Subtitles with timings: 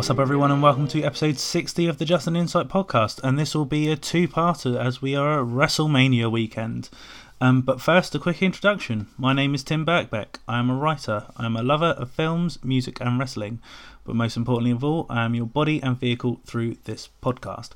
[0.00, 3.20] What's up, everyone, and welcome to episode 60 of the Just an Insight podcast.
[3.22, 6.88] And this will be a two parter as we are at WrestleMania weekend.
[7.38, 9.08] Um, but first, a quick introduction.
[9.18, 10.38] My name is Tim Birkbeck.
[10.48, 13.60] I am a writer, I am a lover of films, music, and wrestling.
[14.04, 17.72] But most importantly of all, I am your body and vehicle through this podcast.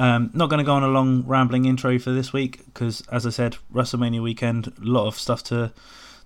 [0.00, 3.24] Um, not going to go on a long rambling intro for this week because, as
[3.24, 5.72] I said, WrestleMania weekend, a lot of stuff to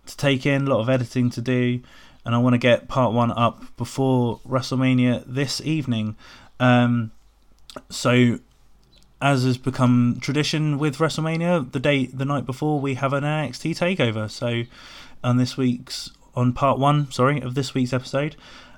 [0.04, 1.80] to take in, a lot of editing to do,
[2.24, 6.16] and I want to get part one up before WrestleMania this evening.
[6.60, 7.10] Um,
[7.90, 8.38] so,
[9.20, 13.76] as has become tradition with WrestleMania, the day the night before we have an NXT
[13.76, 14.30] takeover.
[14.30, 14.62] So,
[15.24, 18.36] on this week's on part one, sorry, of this week's episode,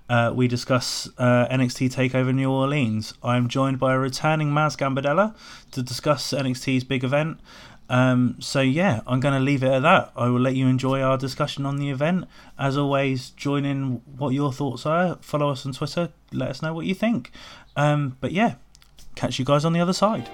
[0.09, 3.15] uh, we discuss uh, NXT Takeover New Orleans.
[3.23, 5.35] I'm joined by a returning Maz Gambardella
[5.73, 7.39] to discuss NXT's big event.
[7.89, 10.13] Um, so yeah, I'm going to leave it at that.
[10.17, 12.25] I will let you enjoy our discussion on the event.
[12.59, 15.17] As always, join in what your thoughts are.
[15.21, 16.11] Follow us on Twitter.
[16.33, 17.31] Let us know what you think.
[17.77, 18.55] Um, but yeah,
[19.15, 20.31] catch you guys on the other side.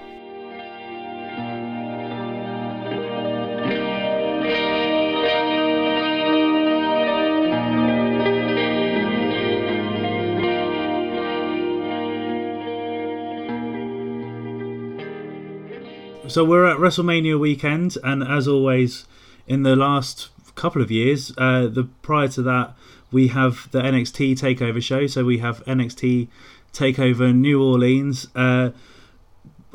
[16.31, 19.05] So we're at WrestleMania weekend, and as always,
[19.47, 22.73] in the last couple of years, uh, the prior to that,
[23.11, 25.07] we have the NXT Takeover show.
[25.07, 26.29] So we have NXT
[26.71, 28.29] Takeover New Orleans.
[28.33, 28.69] Uh,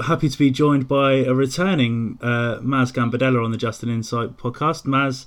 [0.02, 4.38] happy to be joined by a returning uh, Maz Gambardella on the Just an Insight
[4.38, 4.86] podcast.
[4.86, 5.26] Maz,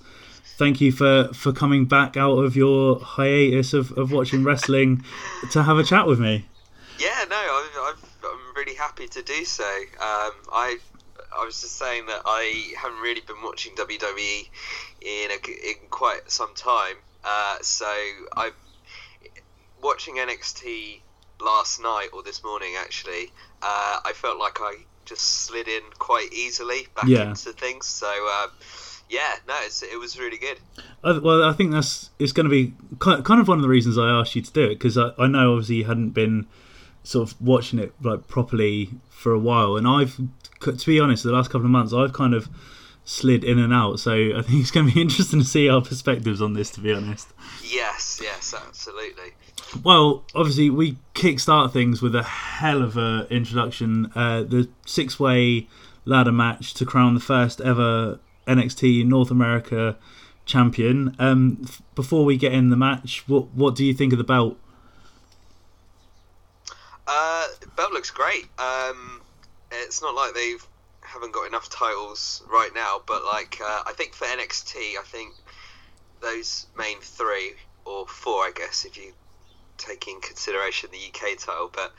[0.57, 5.03] thank you for for coming back out of your hiatus of, of watching wrestling
[5.51, 6.47] to have a chat with me.
[6.97, 9.63] Yeah, no, I'm, I'm, I'm really happy to do so.
[10.01, 10.79] Um, I
[11.37, 14.49] I was just saying that I haven't really been watching WWE
[15.01, 16.95] in a, in quite some time.
[17.23, 17.85] Uh, so
[18.35, 18.51] I'm
[19.81, 21.01] watching NXT
[21.41, 23.31] last night or this morning actually.
[23.61, 24.75] Uh, I felt like I
[25.05, 27.29] just slid in quite easily back Yeah.
[27.29, 27.85] into things.
[27.87, 28.47] So uh,
[29.09, 30.59] yeah, no, it's, it was really good.
[31.03, 33.69] I, well, I think that's it's going to be ki- kind of one of the
[33.69, 36.47] reasons I asked you to do it because I, I know obviously you hadn't been
[37.03, 40.19] sort of watching it like properly for a while, and I've
[40.61, 42.49] to be honest, the last couple of months I've kind of
[43.05, 43.99] slid in and out.
[43.99, 46.69] So I think it's going to be interesting to see our perspectives on this.
[46.71, 47.27] To be honest.
[47.63, 49.33] Yes, yes, absolutely.
[49.83, 54.11] Well, obviously, we kickstart things with a hell of a introduction.
[54.15, 55.67] Uh, the six-way
[56.05, 59.97] ladder match to crown the first ever NXT North America
[60.45, 61.15] champion.
[61.19, 64.23] Um, f- before we get in the match, what what do you think of the
[64.23, 64.57] belt?
[67.07, 68.47] Uh, belt looks great.
[68.59, 69.21] Um,
[69.71, 70.65] it's not like they've
[71.01, 75.33] haven't got enough titles right now, but like uh, I think for NXT, I think
[76.21, 77.53] those main three
[77.85, 79.13] or four, I guess, if you
[79.77, 81.71] take in consideration the UK title.
[81.73, 81.91] But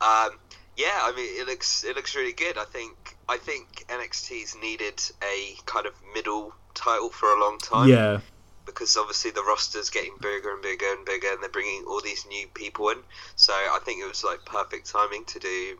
[0.00, 0.38] um,
[0.76, 2.58] yeah, I mean, it looks it looks really good.
[2.58, 7.88] I think I think NXT's needed a kind of middle title for a long time
[7.88, 8.20] Yeah,
[8.64, 12.26] because obviously the roster's getting bigger and bigger and bigger, and they're bringing all these
[12.26, 12.98] new people in.
[13.36, 15.78] So I think it was like perfect timing to do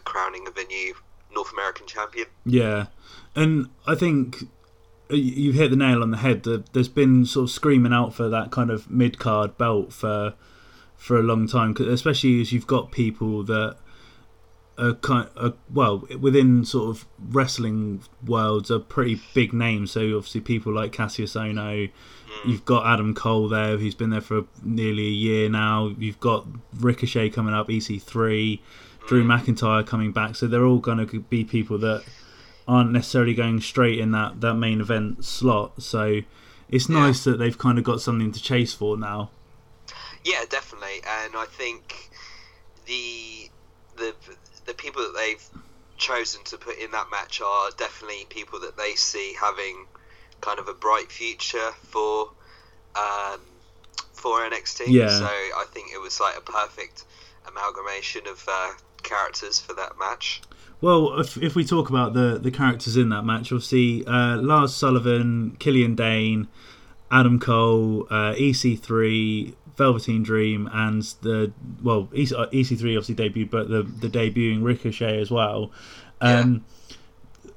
[0.00, 0.94] crowning of a new
[1.34, 2.26] North American champion.
[2.44, 2.86] yeah,
[3.34, 4.44] and I think
[5.10, 6.44] uh, you hit the nail on the head.
[6.72, 10.34] There's been sort of screaming out for that kind of mid card belt for
[10.96, 13.76] for a long time, especially as you've got people that
[14.76, 19.92] are kind are, well within sort of wrestling worlds are pretty big names.
[19.92, 21.90] So obviously people like Kassius Ohno,
[22.46, 25.94] you've got Adam Cole there, who's been there for nearly a year now.
[25.98, 28.60] You've got Ricochet coming up, EC3,
[29.06, 30.36] Drew McIntyre coming back.
[30.36, 32.04] So they're all going to be people that
[32.66, 35.82] aren't necessarily going straight in that that main event slot.
[35.82, 36.20] So
[36.68, 37.00] it's Yeah.
[37.00, 39.30] nice that they've kind of got something to chase for now.
[40.24, 42.08] Yeah, definitely, and I think
[42.86, 43.50] the
[43.96, 44.14] the
[44.64, 45.44] the people that they've
[45.98, 49.86] chosen to put in that match are definitely people that they see having
[50.40, 52.30] kind of a bright future for
[52.96, 53.40] um,
[54.14, 54.84] for NXT.
[54.88, 55.10] Yeah.
[55.10, 57.04] So I think it was like a perfect
[57.46, 58.72] amalgamation of uh,
[59.04, 60.42] characters for that match.
[60.80, 64.74] Well, if, if we talk about the, the characters in that match, obviously uh, Lars
[64.74, 66.48] Sullivan, Killian Dain,
[67.10, 71.52] Adam Cole, uh, EC3, Velveteen Dream, and the
[71.82, 75.70] well EC, uh, EC3 obviously debuted, but the the debuting Ricochet as well.
[76.20, 76.64] Um,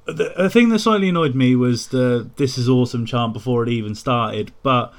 [0.06, 3.68] the, the thing that slightly annoyed me was the "This is awesome" chant before it
[3.68, 4.92] even started, but.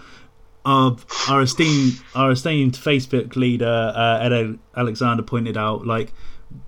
[0.65, 0.97] Our,
[1.29, 6.11] our esteemed our esteemed Facebook leader uh, Ed Alexander pointed out like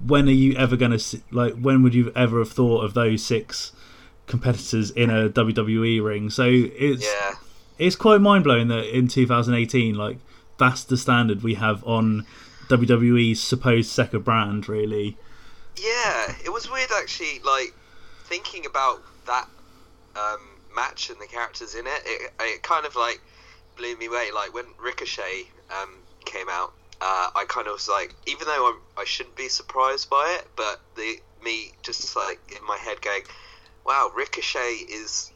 [0.06, 3.24] when are you ever going to like when would you ever have thought of those
[3.24, 3.72] six
[4.28, 7.36] competitors in a WWE ring so it's Yeah.
[7.80, 10.18] it's quite mind blowing that in 2018 like
[10.58, 12.26] that's the standard we have on
[12.72, 15.18] WWE's supposed second brand, really.
[15.76, 17.40] Yeah, it was weird actually.
[17.44, 17.74] Like
[18.24, 19.50] thinking about that
[20.16, 20.40] um,
[20.74, 23.22] match and the characters in it, it, it kind of like
[23.76, 24.30] blew me away.
[24.34, 25.48] Like when Ricochet
[25.82, 29.50] um, came out, uh, I kind of was like, even though I'm, I shouldn't be
[29.50, 33.24] surprised by it, but the me just like in my head going,
[33.86, 35.32] "Wow, Ricochet is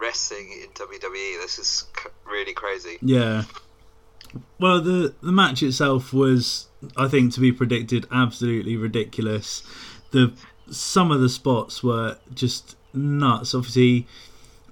[0.00, 1.40] wrestling in WWE.
[1.40, 3.44] This is c- really crazy." Yeah.
[4.58, 9.62] Well, the the match itself was, I think, to be predicted, absolutely ridiculous.
[10.10, 10.32] The
[10.70, 13.54] some of the spots were just nuts.
[13.54, 14.06] Obviously,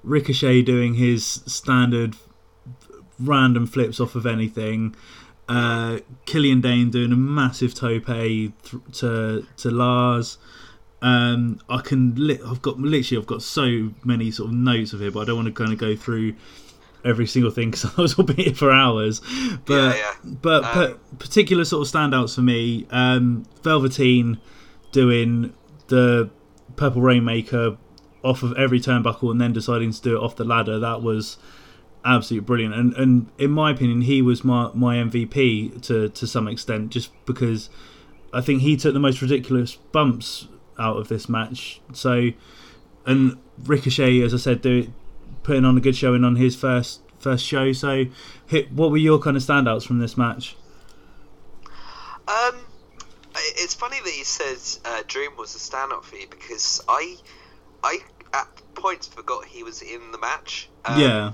[0.03, 2.17] Ricochet doing his standard
[3.19, 4.97] random flips off of anything.
[5.53, 8.53] Uh, Killian Dain doing a massive tope th-
[8.95, 10.39] to to Lars.
[11.03, 15.03] Um, I can li- I've got literally I've got so many sort of notes of
[15.03, 16.35] it, but I don't want to kind of go through
[17.05, 19.21] every single thing because I was be here for hours.
[19.67, 20.31] But Yeah, yeah.
[20.41, 24.39] but Um, pa- particular sort of standouts for me, um, Velveteen
[24.93, 25.53] doing
[25.89, 26.31] the
[26.77, 27.77] Purple Rainmaker
[28.23, 30.79] off of every turnbuckle and then deciding to do it off the ladder.
[30.79, 31.37] That was
[32.05, 32.75] absolutely brilliant.
[32.75, 37.11] And and in my opinion, he was my my MVP to to some extent, just
[37.27, 37.71] because
[38.33, 41.81] I think he took the most ridiculous bumps out of this match.
[41.93, 42.31] So
[43.07, 44.93] and Ricochet, as I said, do
[45.43, 47.73] putting on a good showing on his first first show.
[47.73, 48.07] So,
[48.47, 50.57] hit, what were your kind of standouts from this match?
[52.29, 52.65] Um,
[53.35, 57.17] it's funny that you said uh, Dream was a stand-up for you because I,
[57.83, 57.99] I
[58.33, 60.69] at points forgot he was in the match.
[60.85, 61.33] Um, yeah,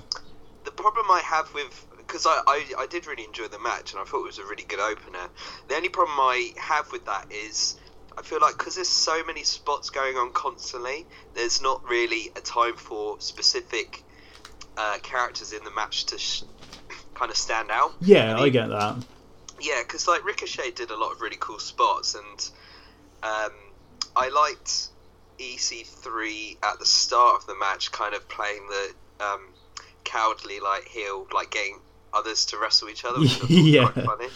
[0.81, 4.05] problem I have with because I, I I did really enjoy the match and I
[4.05, 5.27] thought it was a really good opener.
[5.67, 7.75] The only problem I have with that is.
[8.17, 11.05] I feel like because there's so many spots going on constantly,
[11.35, 14.03] there's not really a time for specific
[14.75, 16.43] uh, characters in the match to sh-
[17.13, 17.93] kind of stand out.
[18.01, 18.97] yeah, I I get that.
[19.61, 22.49] yeah, because like Ricochet did a lot of really cool spots, and
[23.23, 23.51] um,
[24.17, 24.89] I liked
[25.39, 29.41] EC3 at the start of the match, kind of playing the um,
[30.03, 31.79] cowardly like heel, like getting
[32.13, 33.89] others to wrestle each other, which was Yeah.
[33.89, 34.27] quite funny.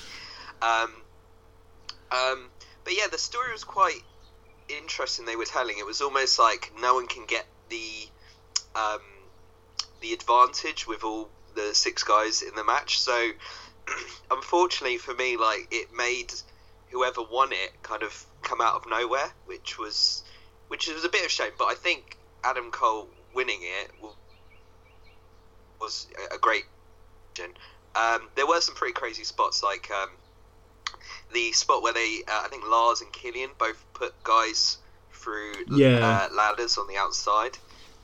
[0.62, 0.94] Um,
[2.12, 2.50] um,
[2.84, 4.02] but yeah, the story was quite
[4.70, 5.26] interesting.
[5.26, 8.08] They were telling it was almost like no one can get the
[8.76, 9.02] um,
[10.02, 13.00] the advantage with all the six guys in the match.
[13.00, 13.32] So
[14.32, 16.34] unfortunately for me, like it made
[16.92, 20.24] whoever won it kind of come out of nowhere, which was
[20.68, 21.52] which was a bit of a shame.
[21.58, 24.14] But I think Adam Cole winning it wa-
[25.84, 26.66] was a- great.
[27.96, 30.10] Um, there were some pretty crazy spots, like um,
[31.34, 34.78] the spot where they, uh, I think Lars and Killian both put guys
[35.12, 36.28] through Yeah.
[36.32, 37.58] uh, ladders on the outside,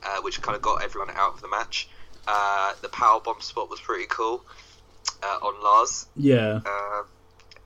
[0.04, 1.88] uh, which kind of got everyone out of the match.
[2.26, 4.44] Uh, the power bomb spot was pretty cool
[5.22, 7.04] uh, on Lars, Yeah, um,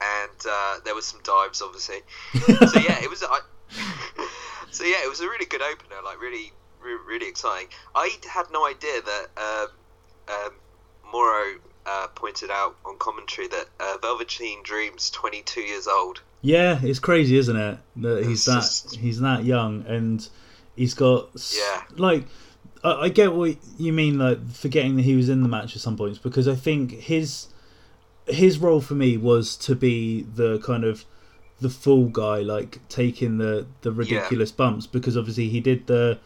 [0.00, 2.00] and uh, there was some dives, obviously.
[2.32, 3.22] so yeah, it was.
[3.22, 3.40] I,
[4.70, 6.52] so yeah, it was a really good opener, like really,
[6.82, 7.68] re- really exciting.
[7.94, 9.68] I had no idea that um,
[10.28, 10.52] um,
[11.12, 16.20] Mauro uh, pointed out on commentary that uh, Velveteen Dream's 22 years old.
[16.40, 17.78] yeah, it's crazy, isn't it?
[17.96, 20.26] That he's that just- he's that young and
[20.76, 21.82] he's got Yeah.
[21.96, 22.26] like.
[22.82, 25.80] I I get what you mean, like forgetting that he was in the match at
[25.82, 27.46] some points, because I think his
[28.26, 31.04] his role for me was to be the kind of
[31.60, 36.18] the fool guy, like taking the the ridiculous bumps, because obviously he did the,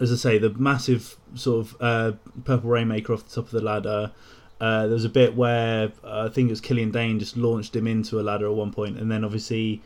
[0.00, 2.12] as I say, the massive sort of uh,
[2.44, 4.12] purple rainmaker off the top of the ladder.
[4.60, 7.74] Uh, there was a bit where uh, I think it was Killian Dain just launched
[7.76, 9.82] him into a ladder at one point, and then obviously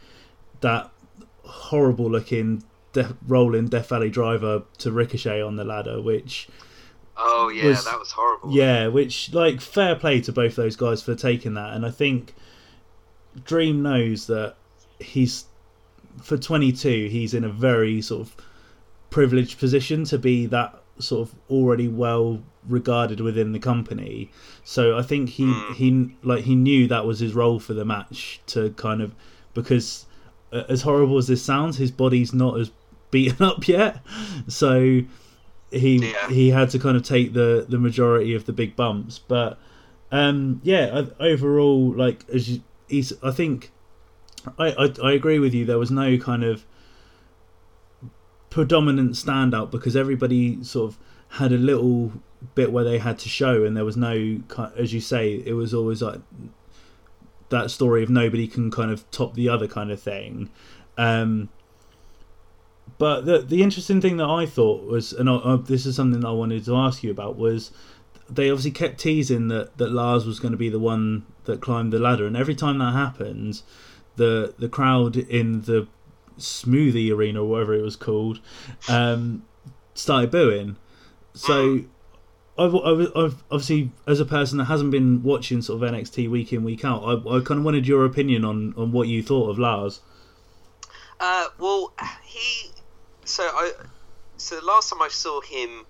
[0.60, 0.90] that
[1.44, 6.48] horrible looking de- rolling Death Valley driver to Ricochet on the ladder, which
[7.16, 8.50] Oh yeah, Was- that was horrible.
[8.52, 12.34] yeah, which like fair play to both those guys for taking that, and I think
[13.44, 14.56] Dream knows that
[15.00, 15.44] he's
[16.22, 18.36] for 22, he's in a very sort of
[19.14, 24.30] privileged position to be that sort of already well regarded within the company.
[24.64, 25.74] So I think he Mm.
[25.80, 29.14] he like he knew that was his role for the match to kind of
[29.54, 30.06] because
[30.52, 32.70] as horrible as this sounds, his body's not as
[33.10, 33.92] beaten up yet.
[34.48, 34.72] So
[35.70, 36.28] he Yeah.
[36.28, 39.58] he had to kind of take the the majority of the big bumps, but
[40.12, 43.70] um yeah, overall like as you, he's I think
[44.58, 45.64] I, I I agree with you.
[45.64, 46.64] There was no kind of
[48.54, 52.12] predominant standout because everybody sort of had a little
[52.54, 54.38] bit where they had to show, and there was no,
[54.76, 56.20] as you say, it was always like
[57.48, 60.50] that story of nobody can kind of top the other kind of thing.
[60.96, 61.48] Um,
[62.96, 66.24] but the the interesting thing that I thought was, and I, I, this is something
[66.24, 67.72] I wanted to ask you about, was
[68.30, 71.92] they obviously kept teasing that, that Lars was going to be the one that climbed
[71.92, 73.64] the ladder, and every time that happens,
[74.14, 75.88] the the crowd in the
[76.38, 78.40] smoothie arena or whatever it was called
[78.88, 79.44] um,
[79.94, 80.76] started booing.
[81.34, 81.80] So.
[82.56, 86.52] I've, I've, I've obviously, as a person that hasn't been watching sort of NXT week
[86.52, 89.50] in week out, I, I kind of wanted your opinion on, on what you thought
[89.50, 90.00] of Lars.
[91.18, 91.92] Uh, well,
[92.24, 92.70] he.
[93.24, 93.72] So I.
[94.36, 95.84] So the last time I saw him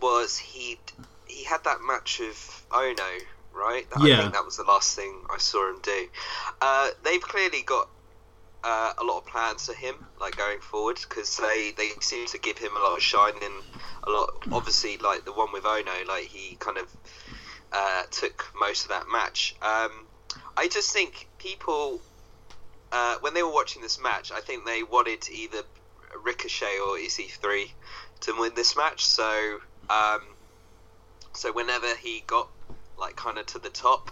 [0.00, 0.78] was he
[1.26, 3.20] he had that match of Ohno,
[3.52, 3.86] right?
[3.96, 4.20] I Yeah.
[4.20, 6.06] think that was the last thing I saw him do.
[6.60, 7.88] Uh, they've clearly got
[8.66, 12.38] uh, a lot of plans for him, like going forward, because they they seem to
[12.38, 13.52] give him a lot of shine in
[14.02, 14.30] a lot.
[14.50, 16.88] Obviously, like the one with Ohno, like he kind of
[17.72, 19.54] uh, took most of that match.
[19.62, 20.06] Um,
[20.56, 22.00] I just think people
[22.90, 25.62] uh, when they were watching this match, I think they wanted either
[26.24, 27.70] Ricochet or EC3
[28.22, 29.06] to win this match.
[29.06, 29.58] So,
[29.88, 30.22] um,
[31.34, 32.48] so whenever he got
[32.98, 34.10] like kind of to the top,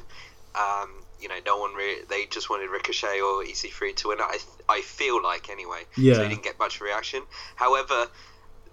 [0.54, 2.04] um, you know, no one really.
[2.06, 4.18] They just wanted Ricochet or EC3 to win.
[4.20, 4.38] I
[4.68, 5.84] I feel like anyway.
[5.96, 6.14] Yeah.
[6.14, 7.22] So he didn't get much reaction.
[7.56, 8.08] However,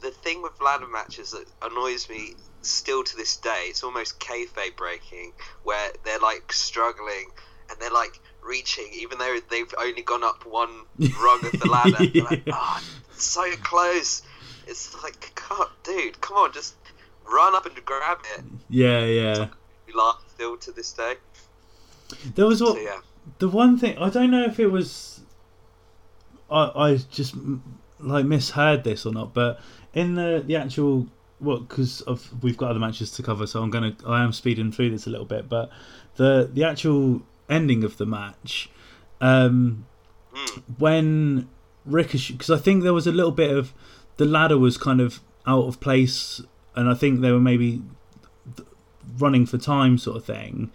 [0.02, 4.76] the thing with ladder matches that annoys me still to this day, it's almost kayfabe
[4.76, 5.32] breaking,
[5.64, 7.32] where they're like struggling
[7.70, 10.82] and they're like reaching, even though they've only gone up one
[11.24, 12.06] rung of the ladder.
[12.14, 14.24] They're like, oh, so close.
[14.68, 16.76] It's like, God, dude, come on, just
[17.32, 18.44] run up and grab it.
[18.70, 19.48] Yeah, yeah.
[19.88, 21.14] We laugh still to this day.
[22.36, 23.00] There was what So yeah,
[23.40, 25.22] the one thing I don't know if it was
[26.50, 27.36] I I just
[28.00, 29.60] like misheard this or not, but
[29.94, 31.08] in the the actual
[31.40, 34.72] what because of we've got other matches to cover, so I'm gonna I am speeding
[34.72, 35.70] through this a little bit, but
[36.16, 38.70] the the actual ending of the match,
[39.20, 39.86] um,
[40.34, 40.64] Mm.
[40.78, 41.50] when
[41.86, 43.74] Ricochet because I think there was a little bit of
[44.16, 46.42] the ladder was kind of out of place,
[46.74, 47.82] and I think they were maybe
[49.18, 50.72] running for time sort of thing.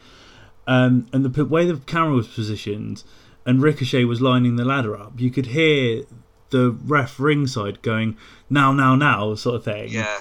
[0.67, 3.05] Um, and the way the camera was positioned,
[3.45, 6.03] and Ricochet was lining the ladder up, you could hear
[6.51, 8.17] the ref ringside going
[8.51, 9.91] now, now, now, sort of thing.
[9.91, 10.19] yeah,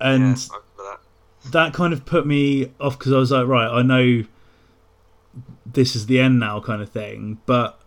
[0.00, 1.52] and yeah, I that.
[1.52, 4.24] that kind of put me off because I was like, right, I know
[5.66, 7.38] this is the end now, kind of thing.
[7.46, 7.78] But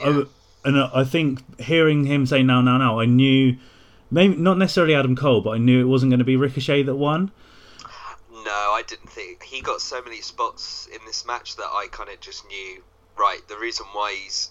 [0.00, 0.12] I Yeah.
[0.12, 0.28] w
[0.64, 3.56] and I think hearing him say now, now, now, I knew
[4.10, 6.96] maybe not necessarily Adam Cole, but I knew it wasn't going to be Ricochet that
[6.96, 7.30] won.
[8.48, 12.08] No, I didn't think he got so many spots in this match that I kind
[12.08, 12.82] of just knew.
[13.14, 14.50] Right, the reason why he's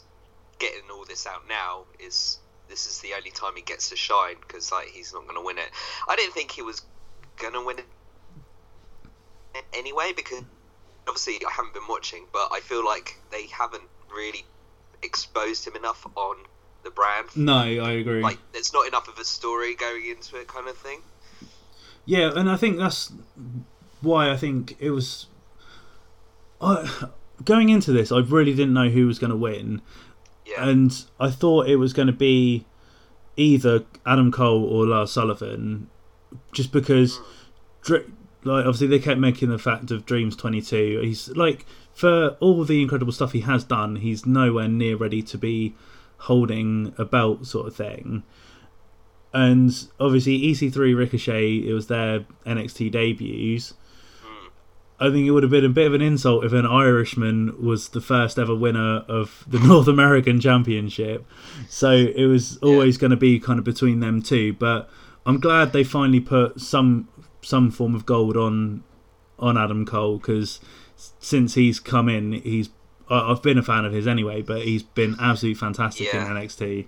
[0.59, 2.37] getting all this out now is
[2.69, 5.43] this is the only time he gets to shine because like he's not going to
[5.43, 5.71] win it.
[6.07, 6.83] I didn't think he was
[7.37, 7.85] going to win it
[9.73, 10.43] anyway because
[11.07, 14.45] obviously I haven't been watching, but I feel like they haven't really
[15.01, 16.35] exposed him enough on
[16.83, 17.29] the brand.
[17.35, 18.21] No, I agree.
[18.21, 21.01] Like, there's not enough of a story going into it, kind of thing.
[22.05, 23.11] Yeah, and I think that's
[24.07, 25.27] why I think it was.
[26.59, 27.09] I,
[27.43, 29.81] going into this, I really didn't know who was going to win,
[30.45, 32.65] Yeah, and I thought it was going to be
[33.35, 35.89] either Adam Cole or Lars Sullivan,
[36.51, 37.23] just because, hmm.
[37.83, 38.11] Dr-
[38.43, 41.01] like, obviously they kept making the fact of Dreams Twenty Two.
[41.03, 41.65] He's like
[41.97, 45.73] for all the incredible stuff he has done, he's nowhere near ready to be
[46.19, 48.21] holding a belt, sort of thing.
[49.33, 53.73] And obviously, EC3 Ricochet, it was their NXT debuts.
[54.99, 57.89] I think it would have been a bit of an insult if an Irishman was
[57.89, 61.25] the first ever winner of the North American Championship.
[61.69, 64.53] So it was always going to be kind of between them two.
[64.53, 64.89] But
[65.25, 67.07] I'm glad they finally put some
[67.41, 68.83] some form of gold on
[69.39, 70.59] on Adam Cole because
[71.19, 72.69] since he's come in, he's
[73.09, 76.25] I've been a fan of his anyway, but he's been absolutely fantastic Yeah.
[76.29, 76.87] in NXT.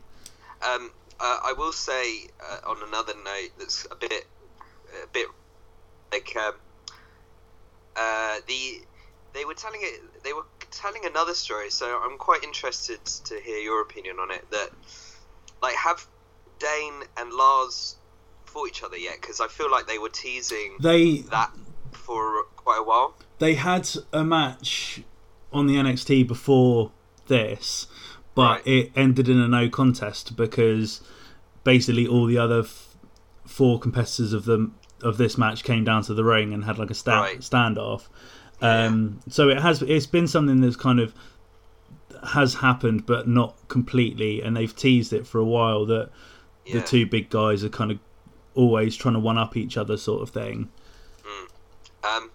[0.68, 4.26] Um, uh, I will say uh, on another note that's a bit,
[5.04, 5.28] a bit
[6.12, 6.54] like um,
[7.96, 8.82] uh, the
[9.34, 11.70] they were telling it they were telling another story.
[11.70, 14.50] So I'm quite interested to hear your opinion on it.
[14.52, 14.70] That
[15.62, 16.06] like have
[16.60, 17.96] Dain and Lars
[18.46, 19.18] fought each other yet?
[19.22, 21.52] Because I feel like they were teasing They that
[21.92, 23.16] for quite a while.
[23.40, 25.02] they had a match
[25.54, 26.92] on the NXT before
[27.28, 27.88] this,
[28.36, 28.68] but Right.
[28.68, 31.02] it ended in a no contest because
[31.64, 32.96] basically all the other f-
[33.46, 34.72] four competitors of the
[35.04, 37.40] of this match came down to the ring and had like a sta- Right.
[37.40, 38.08] standoff.
[38.62, 41.14] Um, so it has it's been something that's kind of
[42.34, 46.10] has happened, but not completely, and they've teased it for a while that
[46.66, 46.80] Yeah.
[46.80, 48.00] the two big guys are kind of
[48.56, 50.70] always trying to one up each other, sort of thing.
[52.04, 52.32] Um,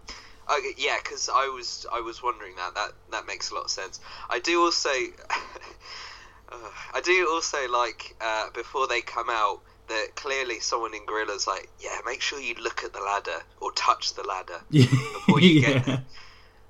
[0.51, 3.71] okay, yeah, because I was I was wondering that that that makes a lot of
[3.71, 3.99] sense.
[4.29, 6.55] I do also, uh,
[6.95, 11.69] I do also like uh, before they come out, that clearly someone in Gorilla's like,
[11.81, 15.75] yeah, make sure you look at the ladder or touch the ladder before you get
[15.75, 15.79] yeah.
[15.81, 16.05] there.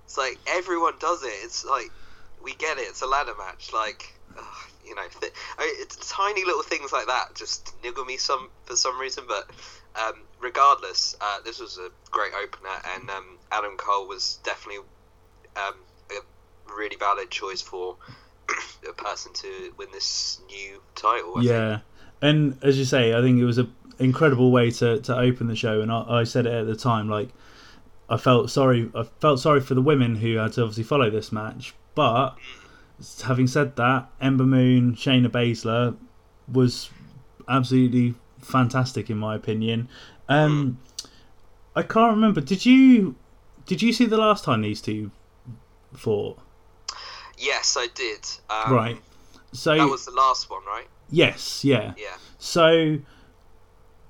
[0.04, 1.32] It's like everyone does it.
[1.42, 1.90] It's like
[2.42, 2.82] we get it.
[2.82, 3.72] It's a ladder match.
[3.72, 4.44] Like ugh,
[4.86, 8.50] you know, th- I mean, it's tiny little things like that just niggle me some
[8.64, 9.24] for some reason.
[9.26, 9.50] But
[10.00, 14.84] um, regardless, uh, this was a great opener, and um, Adam Cole was definitely
[15.56, 15.74] um,
[16.10, 17.96] a really valid choice for
[18.88, 21.38] a person to win this new title.
[21.38, 21.42] I
[21.72, 21.84] think.
[22.22, 23.68] And as you say, I think it was a
[23.98, 25.80] incredible way to, to open the show.
[25.80, 27.28] And I, I said it at the time, like
[28.08, 28.90] I felt sorry.
[28.94, 31.74] I felt sorry for the women who had to obviously follow this match.
[31.94, 32.36] But
[33.24, 35.96] having said that, Ember Moon, Shayna Baszler
[36.52, 36.90] was
[37.48, 39.88] absolutely fantastic in my opinion.
[40.28, 40.78] Um,
[41.74, 42.40] I can't remember.
[42.40, 43.16] Did you
[43.66, 45.10] did you see the last time these two
[45.94, 46.38] fought?
[47.38, 48.26] Yes, I did.
[48.50, 49.02] Um, right.
[49.52, 50.86] So That was the last one, right?
[51.10, 51.94] Yes, yeah.
[51.96, 52.16] Yeah.
[52.38, 52.98] So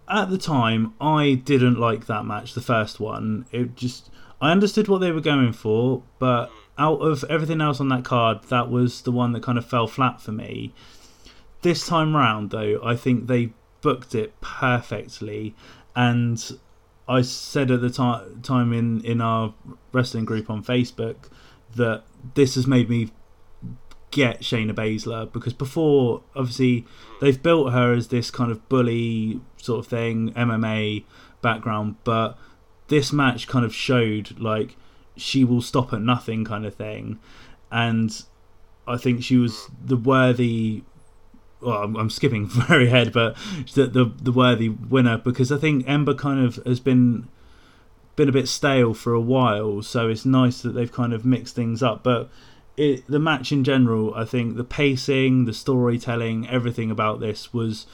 [0.08, 3.46] at the time, I didn't like that match, the first one.
[3.52, 4.10] It just
[4.40, 6.52] I understood what they were going for, but mm.
[6.78, 9.86] out of everything else on that card, that was the one that kind of fell
[9.86, 10.74] flat for me.
[11.62, 15.54] This time round, though, I think they booked it perfectly,
[15.96, 16.58] and
[17.08, 19.54] I said at the ti- time in in our
[19.92, 21.28] wrestling group on Facebook
[21.76, 23.10] that this has made me
[24.14, 26.86] get Shayna Baszler because before, obviously,
[27.20, 31.02] they've built her as this kind of bully sort of thing, MMA
[31.42, 32.38] background, but
[32.86, 34.76] this match kind of showed like
[35.16, 37.18] she will stop at nothing kind of thing,
[37.72, 38.24] and
[38.86, 40.84] I think she was the worthy.
[41.60, 43.36] Well, I'm, I'm skipping very ahead, but
[43.74, 47.28] the, the the worthy winner because I think Ember kind of has been
[48.14, 51.56] been a bit stale for a while, so it's nice that they've kind of mixed
[51.56, 52.04] things up.
[52.04, 52.30] But
[52.76, 57.86] it, the match in general, I think the pacing, the storytelling, everything about this was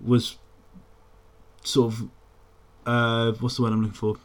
[0.00, 0.36] was
[1.62, 2.08] sort of
[2.86, 4.16] uh, what's the word I'm looking for?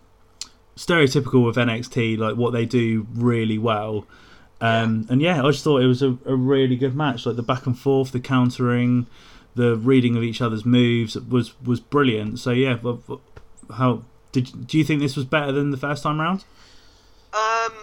[0.76, 4.06] Stereotypical of NXT, like what they do really well.
[4.62, 7.26] Um, And yeah, I just thought it was a, a really good match.
[7.26, 9.08] Like the back and forth, the countering,
[9.56, 12.40] the reading of each other's moves was was brilliant.
[12.40, 12.78] So yeah,
[13.74, 16.44] how did do you think this was better than the first time round?
[17.34, 17.74] Um,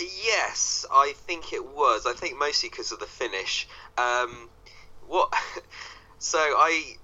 [0.00, 2.06] yes, I think it was.
[2.06, 3.66] I think mostly because of the finish.
[3.98, 4.50] Um,
[5.00, 5.32] what?
[6.18, 6.94] so I,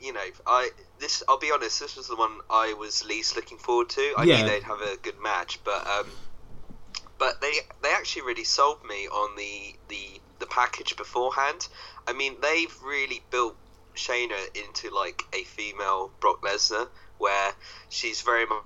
[0.00, 1.22] you know, I this.
[1.28, 1.80] I'll be honest.
[1.80, 4.14] This was the one I was least looking forward to.
[4.18, 4.36] I Yeah.
[4.36, 6.06] knew they'd have a good match, but um,
[7.18, 11.68] but they they actually really sold me on the the the package beforehand.
[12.06, 13.56] I mean, they've really built
[13.96, 16.88] Shayna into like a female Brock Lesnar,
[17.18, 17.52] where
[17.88, 18.60] she's very mu-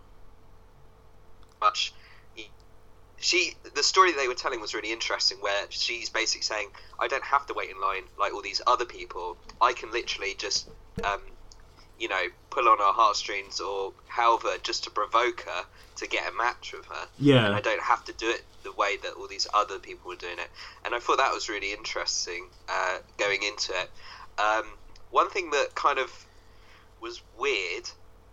[1.61, 1.93] much.
[3.25, 7.25] She the story they were telling was really interesting, where she's basically saying, "I don't
[7.25, 9.39] have to wait in line like all these other people.
[9.63, 10.69] I can literally just,
[11.03, 11.23] um,
[11.99, 15.65] you know, pull on her heartstrings or however, just to provoke her
[15.97, 17.47] to get a match with her." Yeah.
[17.47, 20.17] and I don't have to do it the way that all these other people were
[20.17, 20.51] doing it.
[20.85, 23.91] And I thought that was really interesting uh, going into it.
[24.39, 24.67] Um,
[25.11, 26.11] one thing that kind of
[27.01, 27.89] was weird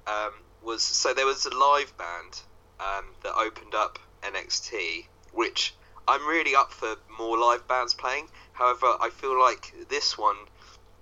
[0.06, 2.41] um, was so there was a live band
[2.82, 5.74] um, that opened up NXT, which
[6.08, 8.28] I'm really up for more live bands playing.
[8.54, 10.36] However, I feel like this one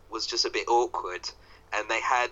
[0.09, 1.29] was just a bit awkward,
[1.73, 2.31] and they had.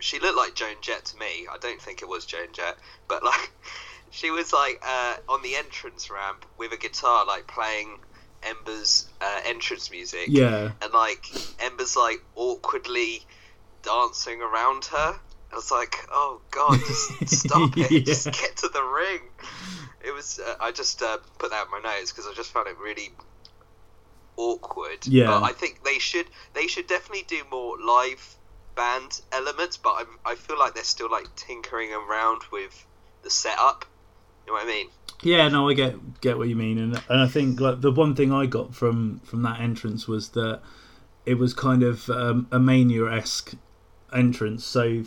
[0.00, 1.48] She looked like Joan Jett to me.
[1.50, 2.76] I don't think it was Joan Jett,
[3.08, 3.50] but like
[4.10, 7.98] she was like uh, on the entrance ramp with a guitar, like playing
[8.42, 10.26] Ember's uh, entrance music.
[10.28, 10.70] Yeah.
[10.82, 11.24] And like
[11.60, 13.22] Ember's like awkwardly
[13.82, 15.18] dancing around her.
[15.52, 18.00] I was like, oh god, just stop it, Yeah.
[18.00, 19.20] just get to the ring.
[20.04, 20.38] It was.
[20.44, 23.10] Uh, I just uh, put that in my notes because I just found it really
[24.36, 25.06] awkward.
[25.06, 25.26] Yeah.
[25.26, 26.26] But I think they should.
[26.54, 28.36] They should definitely do more live
[28.76, 29.76] band elements.
[29.76, 32.86] But I'm, I feel like they're still like tinkering around with
[33.22, 33.84] the setup.
[34.46, 34.88] You know what I mean?
[35.22, 38.14] Yeah, no, I get get what you mean, and and I think like the one
[38.14, 40.60] thing I got from from that entrance was that
[41.26, 43.54] it was kind of um, a mania esque
[44.14, 44.64] entrance.
[44.64, 45.02] So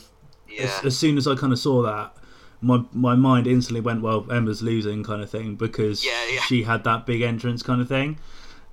[0.52, 0.64] Yeah.
[0.64, 2.16] as, as soon as I kind of saw that,
[2.62, 6.42] my my mind instantly went, well, Emma's losing kind of thing because Yeah, yeah.
[6.42, 8.18] she had that big entrance kind of thing.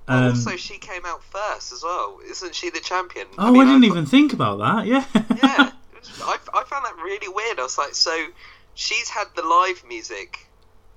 [0.07, 2.19] Um, also, she came out first as well.
[2.27, 3.27] Isn't she the champion?
[3.37, 4.87] oh, I, mean, didn't thought- even think about that.
[4.87, 5.05] Yeah.
[5.15, 5.71] yeah,
[6.23, 7.59] I, I found that really weird.
[7.59, 8.25] I was like, so
[8.73, 10.47] she's had the live music,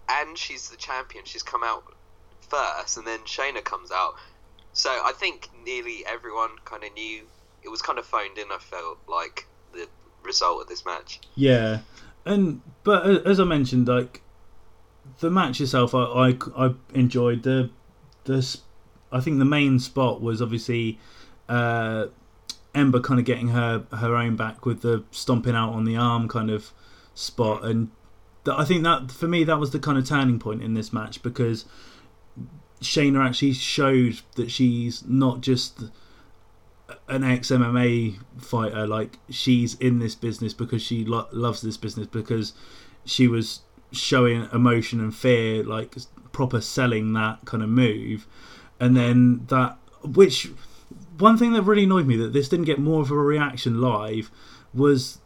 [0.09, 1.25] and she's the champion.
[1.27, 1.85] She's come out
[2.49, 4.15] first, and then Shayna comes out.
[4.73, 7.23] So I think nearly everyone kind of knew
[7.63, 8.47] it was kind of phoned in.
[8.51, 9.89] I felt like the
[10.25, 11.21] result of this match.
[11.35, 11.81] Yeah,
[12.25, 14.23] and but as I mentioned, like
[15.21, 17.71] the match itself, I I, I enjoyed the
[18.25, 18.59] the.
[19.11, 20.99] I think the main spot was obviously
[21.49, 22.07] uh,
[22.75, 26.29] Ember kind of getting her her own back with the stomping out on the arm
[26.29, 26.73] kind of
[27.15, 27.91] spot, and
[28.45, 30.93] th- I think that for me that was the kind of turning point in this
[30.93, 31.67] match because
[32.81, 35.85] Shayna actually showed that she's not just
[37.09, 38.87] an ex MMA fighter.
[38.87, 42.53] Like she's in this business because she lo- loves this business because
[43.05, 45.97] she was showing emotion and fear, like
[46.33, 48.27] proper selling that kind of move,
[48.81, 50.51] and then that which
[51.19, 54.31] one thing that really annoyed me that this didn't get more of a reaction live
[54.75, 55.19] was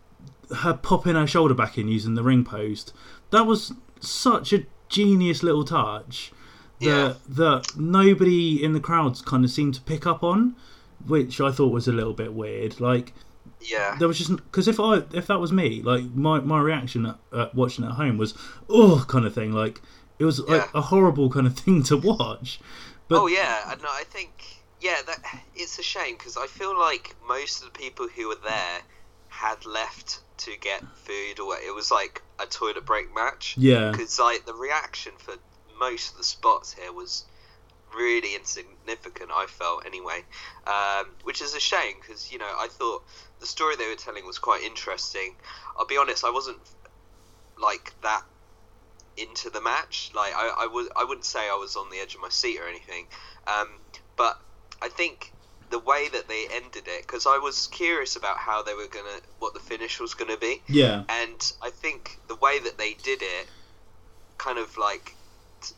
[0.59, 2.93] her popping her shoulder back in using the ring post.
[3.31, 6.33] That was such a genius little touch
[6.81, 7.15] that Yeah.
[7.29, 10.55] that nobody in the crowds kind of seemed to pick up on,
[11.07, 12.81] which I thought was a little bit weird.
[12.81, 13.13] Like
[13.61, 13.97] Yeah.
[13.99, 17.19] there was just because if I if that was me, like my my reaction at,
[17.37, 18.35] at watching at home was
[18.69, 19.53] oh kind of thing.
[19.53, 19.81] Like
[20.19, 22.61] it was like, a horrible kind of thing to watch.
[23.09, 24.45] But oh yeah, and I think
[24.81, 25.19] yeah that
[25.55, 28.81] it's a shame because I feel like most of the people who were there
[29.29, 33.55] had left to get food or it was like a toilet break match.
[33.59, 35.35] yeah, Because like the reaction for
[35.79, 37.25] most of the spots here was
[37.97, 39.31] really insignificant.
[39.35, 40.23] I felt anyway,
[40.67, 43.05] um, which is a shame because you know I thought
[43.41, 45.35] the story they were telling was quite interesting.
[45.79, 46.59] I'll be honest, I wasn't
[47.61, 48.23] like that
[49.17, 50.11] into the match.
[50.15, 52.69] Like I, I I wouldn't say I was on the edge of my seat or
[52.69, 53.07] anything,
[53.47, 53.69] um,
[54.17, 54.39] but
[54.83, 55.33] I think
[55.71, 59.21] the way that they ended it because I was curious about how they were gonna
[59.41, 63.23] what the finish was gonna be yeah, and I think the way that they did
[63.23, 63.49] it
[64.39, 65.15] kind of like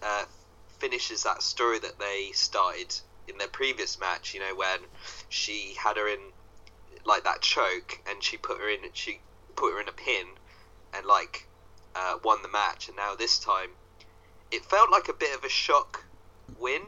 [0.02, 0.24] uh,
[0.78, 2.94] finishes that story that they started
[3.28, 4.34] in their previous match.
[4.34, 4.80] You know, when
[5.28, 6.18] she had her in
[7.04, 9.20] like that choke, and she put her in, she
[9.56, 10.26] put her in a pin,
[10.94, 11.46] and like
[11.94, 12.88] uh, won the match.
[12.88, 13.70] And now this time,
[14.50, 16.04] it felt like a bit of a shock
[16.58, 16.82] win.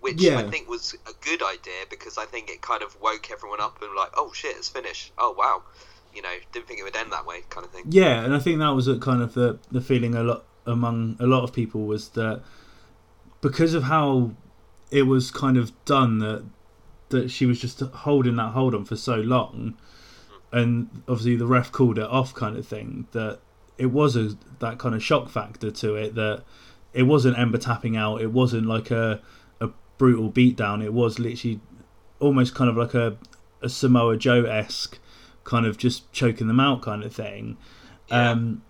[0.00, 0.38] Which Yeah.
[0.38, 3.82] I think was a good idea because I think it kind of woke everyone up
[3.82, 5.10] and like, oh shit, it's finished.
[5.18, 5.64] Oh wow,
[6.14, 7.86] you know, didn't think it would end that way, kind of thing.
[7.90, 8.22] yeah.
[8.22, 11.26] And I think that was a kind of the the feeling a lot among a
[11.26, 12.42] lot of people was that
[13.40, 14.32] because of how
[14.90, 16.44] it was kind of done that
[17.10, 19.76] that she was just holding that hold on for so long,
[20.52, 23.06] and obviously the ref called it off, kind of thing.
[23.12, 23.40] That
[23.76, 26.44] it was a that kind of shock factor to it that
[26.92, 28.20] it wasn't Ember tapping out.
[28.20, 29.20] It wasn't like a
[29.60, 30.82] a brutal beatdown.
[30.82, 31.60] It was literally
[32.20, 33.16] almost kind of like a
[33.62, 34.98] a Samoa Joe esque
[35.44, 37.56] kind of just choking them out kind of thing.
[38.10, 38.30] Yeah.
[38.30, 38.62] Um,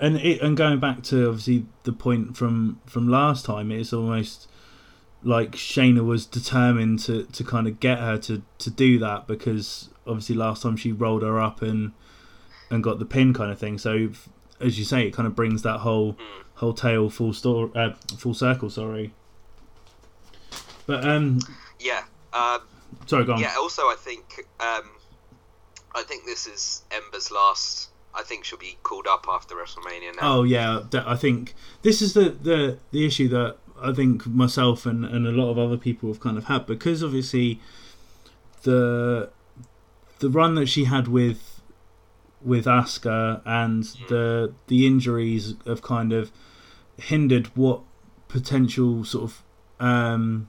[0.00, 4.48] and it, and going back to obviously the point from from last time, it's almost
[5.22, 9.88] like Shayna was determined to, to kind of get her to, to do that because
[10.06, 11.92] obviously last time she rolled her up and
[12.70, 13.78] and got the pin kind of thing.
[13.78, 14.10] So
[14.60, 16.44] as you say, it kind of brings that whole Mm.
[16.54, 18.70] whole tale full store uh, full circle.
[18.70, 19.12] Sorry,
[20.86, 21.40] but um,
[21.80, 22.04] Yeah.
[22.32, 22.60] Um,
[23.06, 23.40] sorry, go on.
[23.40, 23.54] yeah.
[23.58, 24.88] Also, I think um,
[25.94, 27.88] I think this is Ember's last.
[28.14, 30.38] I think she'll be called up after WrestleMania now.
[30.38, 35.04] Oh yeah, I think this is the, the the issue that I think myself and,
[35.04, 37.60] and a lot of other people have kind of had because obviously
[38.62, 39.30] the
[40.18, 41.60] the run that she had with
[42.42, 46.30] with Asuka and the the injuries have kind of
[46.96, 47.82] hindered what
[48.28, 49.42] potential sort of
[49.80, 50.48] um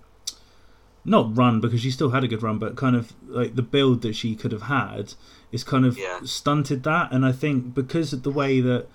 [1.05, 4.01] not run because she still had a good run but kind of like the build
[4.01, 5.13] that she could have had
[5.51, 6.19] is kind of Yeah.
[6.23, 8.87] stunted that and I think because of the way that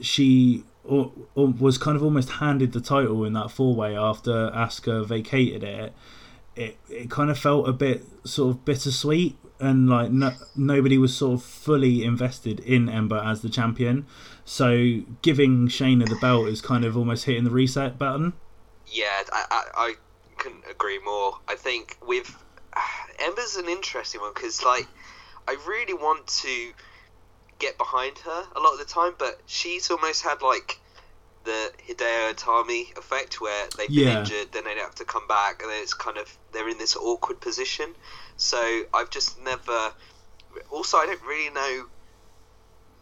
[0.00, 4.50] she or, or was kind of almost handed the title in that four way after
[4.50, 5.92] Asuka vacated it
[6.56, 11.14] it it kind of felt a bit sort of bittersweet and like no, nobody was
[11.16, 14.06] sort of fully invested in Ember as the champion
[14.44, 18.32] so giving Shayna the belt is kind of almost hitting the reset button
[18.90, 19.94] Yeah, I, I, I
[20.38, 21.38] couldn't agree more.
[21.46, 22.34] I think with
[23.20, 24.88] Ember's an interesting one because, like,
[25.50, 26.72] I really want to
[27.58, 30.78] get behind her a lot of the time, but she's almost had like
[31.44, 34.18] the Hideo Itami effect where they've been Yeah.
[34.20, 36.96] injured, then they have to come back, and then it's kind of they're in this
[36.96, 37.94] awkward position.
[38.36, 39.92] So I've just never.
[40.70, 41.86] Also, I don't really know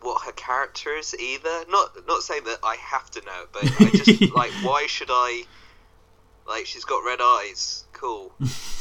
[0.00, 1.64] what her character is either.
[1.68, 5.42] Not not saying that I have to know, but I just like why should I?
[6.46, 8.32] Like she's got red eyes, cool.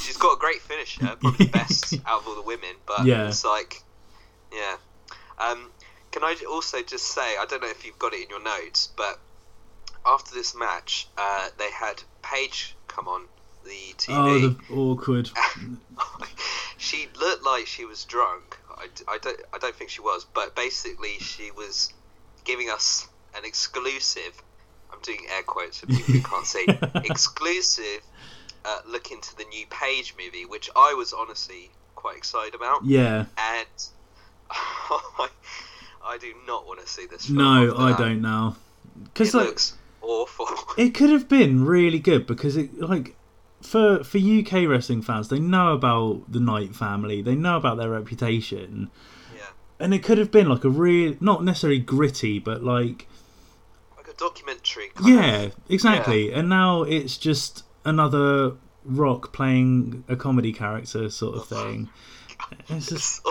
[0.02, 2.76] She's got a great finisher, probably the best out of all the women.
[2.86, 3.28] But Yeah.
[3.28, 3.82] it's like,
[4.54, 4.78] yeah.
[5.40, 5.70] Um,
[6.12, 8.90] can I also just say I don't know if you've got it in your notes,
[8.96, 9.20] but
[10.06, 13.24] after this match, uh, they had Paige come on
[13.66, 14.08] the TV.
[14.10, 15.30] oh the awkward
[16.78, 18.58] she looked like she was drunk.
[18.78, 21.92] I, I don't I don't think she was, but basically she was
[22.46, 24.42] giving us an exclusive.
[24.92, 26.66] I'm doing air quotes for people who can't see.
[27.12, 28.02] exclusive
[28.68, 32.84] uh, look into the new Paige movie, which I was honestly quite excited about.
[32.86, 33.26] Yeah.
[33.38, 33.68] And
[34.52, 35.30] I,
[36.06, 37.26] I do not want to see this.
[37.28, 37.98] Film No, I that.
[37.98, 38.58] don't now.
[38.96, 40.48] It Because like looks awful.
[40.78, 43.16] it could have been really good because it like
[43.62, 47.90] for for UK wrestling fans, they know about the Knight family, they know about their
[47.90, 48.90] reputation,
[49.36, 49.48] yeah,
[49.80, 53.08] and it could have been like a real not necessarily gritty, but like
[53.98, 54.90] like a documentary.
[54.96, 55.56] Kind yeah, Of.
[55.70, 56.32] exactly.
[56.32, 58.54] And now it's just another
[58.86, 61.90] Rock playing a comedy character sort of thing.
[62.70, 63.22] It's just,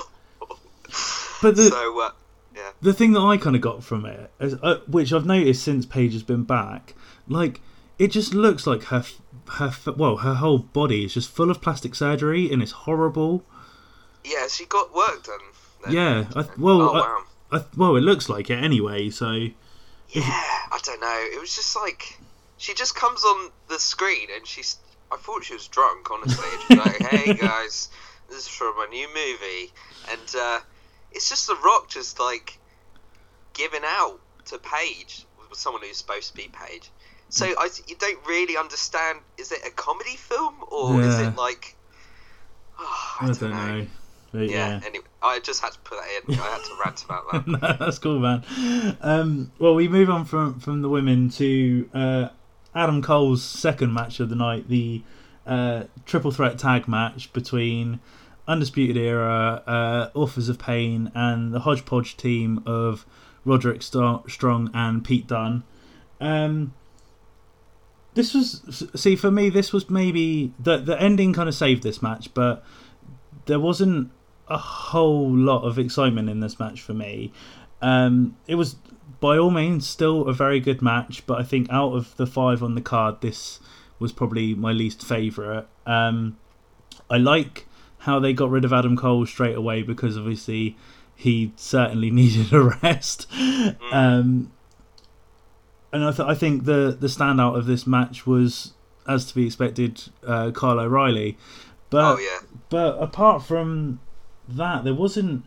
[1.40, 2.10] but the so uh,
[2.54, 5.62] yeah, the thing that I kind of got from it, is, uh, which I've noticed
[5.62, 6.94] since Paige has been back,
[7.28, 7.60] like
[7.98, 9.04] it just looks like her
[9.52, 13.44] her well her whole body is just full of plastic surgery and it's horrible.
[14.24, 15.38] yeah, she got work done.
[15.84, 15.94] then.
[15.94, 17.22] Yeah, I, well, oh I, wow.
[17.52, 19.08] I, well, it looks like it anyway.
[19.10, 19.32] So
[20.10, 21.28] Yeah, I don't know.
[21.32, 22.18] It was just like
[22.58, 24.76] she just comes on the screen and she's.
[25.10, 26.46] I thought she was drunk, honestly.
[26.66, 27.88] She's like, "Hey guys,
[28.28, 29.72] this is from my new movie,"
[30.10, 30.60] and uh,
[31.12, 32.58] it's just The Rock just like
[33.54, 36.90] giving out to Paige, someone who's supposed to be Paige.
[37.28, 39.18] So I, you don't really understand.
[39.38, 41.76] Is it a comedy film or is it like?
[42.78, 43.86] Oh, I, I don't know.
[44.32, 44.68] But, Yeah.
[44.68, 44.80] yeah.
[44.86, 46.38] Anyway, I just had to put that in.
[46.38, 47.46] I had to rant about that.
[47.48, 48.44] no, that's cool, man.
[49.00, 52.28] Um, well, we move on from from the women to uh,
[52.76, 55.02] Adam Cole's second match of the night, the
[55.46, 58.00] uh, triple threat tag match between
[58.46, 63.06] Undisputed Era, uh, Authors of Pain, and the hodgepodge team of
[63.44, 65.64] Roderick St- Strong and Pete Dunne.
[66.20, 66.74] Um,
[68.14, 69.50] this was see for me.
[69.50, 72.64] This was maybe the the ending kind of saved this match, but
[73.46, 74.10] there wasn't
[74.48, 77.32] a whole lot of excitement in this match for me.
[77.82, 78.76] Um, it was
[79.20, 82.62] by all means still a very good match, but I think out of the five
[82.62, 83.60] on the card, this
[83.98, 85.66] was probably my least favourite.
[85.86, 86.36] Um,
[87.10, 87.66] I like
[88.00, 90.76] how they got rid of Adam Cole straight away because obviously
[91.14, 93.26] he certainly needed a rest.
[93.90, 94.52] Um,
[95.92, 98.74] and I, th- I think the the standout of this match was,
[99.08, 101.38] as to be expected, uh, Kyle O'Reilly.
[101.88, 102.40] But oh yeah.
[102.68, 104.00] but apart from
[104.48, 105.44] that, there wasn't.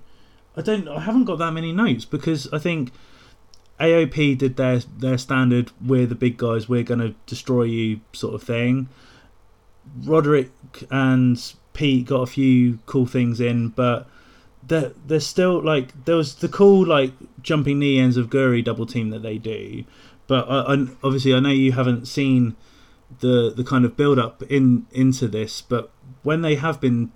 [0.58, 0.88] I don't.
[0.88, 2.92] I haven't got that many notes because I think
[3.80, 5.72] AOP did their their standard.
[5.86, 6.68] We're the big guys.
[6.68, 8.90] We're going to destroy you, sort of thing.
[10.04, 10.52] Roderick
[10.92, 11.42] and
[11.74, 14.08] Pete got a few cool things in, but
[14.66, 18.86] there, there's still like there was the cool like jumping knee ends of Guri double
[18.86, 19.86] team that they do,
[20.28, 22.56] but I, I, obviously I know you haven't seen
[23.20, 25.92] the the kind of build up in into this, but
[26.24, 27.12] when they have been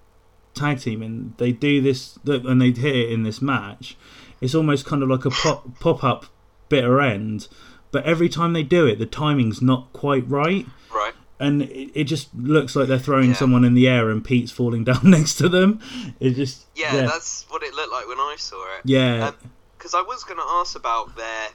[0.54, 3.98] tag teaming, they do this and they hit it in this match.
[4.40, 6.26] It's almost kind of like a pop pop up
[6.74, 7.48] bitter end,
[7.92, 11.14] but every time they do it, the timing's not quite right, Right.
[11.40, 13.36] and it, it just looks like they're throwing Yeah.
[13.42, 15.80] someone in the air and Pete's falling down next to them.
[16.20, 18.82] It just Yeah, yeah that's what it looked like when I saw it.
[18.86, 19.32] yeah
[19.78, 21.48] Because I was going to ask about their.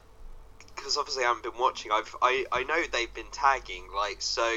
[0.76, 1.90] Because obviously I haven't been watching.
[1.92, 4.48] I've I, I know they've been tagging like so.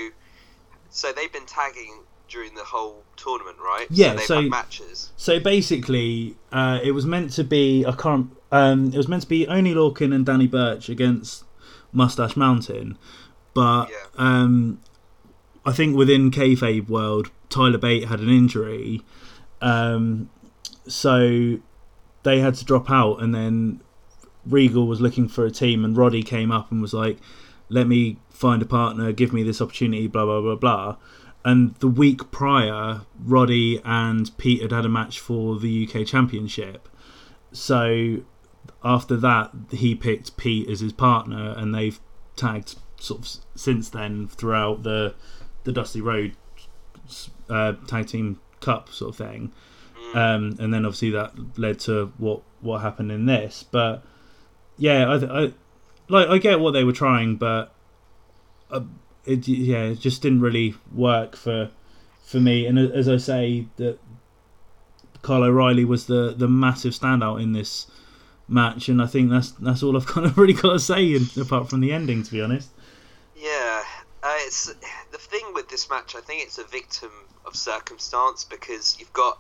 [0.89, 3.87] So they've been tagging during the whole tournament, right?
[3.89, 5.11] Yeah, So they've so- had matches.
[5.17, 8.29] So basically, uh, it was meant to be I can't.
[8.51, 11.45] Um, it was meant to be only Lorcan and Danny Burch against
[11.93, 12.97] Mustache Mountain,
[13.53, 13.95] but Yeah.
[14.17, 14.79] um,
[15.65, 19.01] I think within kayfabe world, Tyler Bate had an injury,
[19.61, 20.29] um,
[20.87, 21.57] so
[22.23, 23.81] they had to drop out, and then
[24.45, 27.19] Regal was looking for a team, and Roddy came up and was like,
[27.69, 30.95] "Let me find a partner, give me this opportunity." Blah blah blah blah.
[31.45, 36.87] And the week prior, Roddy and Pete had had a match for the UK Championship.
[37.51, 38.17] So
[38.83, 41.99] after that, he picked Pete as his partner, and they've
[42.35, 45.15] tagged sort of since then throughout the
[45.63, 46.35] the Dusty Rhodes
[47.49, 49.51] uh, Tag Team Cup sort of thing.
[50.13, 53.63] Um, and then obviously that led to what what happened in this.
[53.63, 54.03] But
[54.77, 55.53] yeah, I, I
[56.09, 57.73] like I get what they were trying, but
[58.69, 58.81] uh,
[59.25, 61.71] it yeah it just didn't really work for
[62.23, 62.65] for me.
[62.65, 63.99] And as I say, that
[65.21, 67.87] Kyle O'Reilly was the the massive standout in this
[68.51, 71.27] match, and I think that's that's all I've kind of really got to say, in,
[71.39, 72.69] apart from the ending, to be honest.
[73.35, 73.83] Yeah,
[74.23, 74.73] uh, it's
[75.11, 76.15] the thing with this match.
[76.15, 77.11] I think it's a victim
[77.45, 79.39] of circumstance because you've got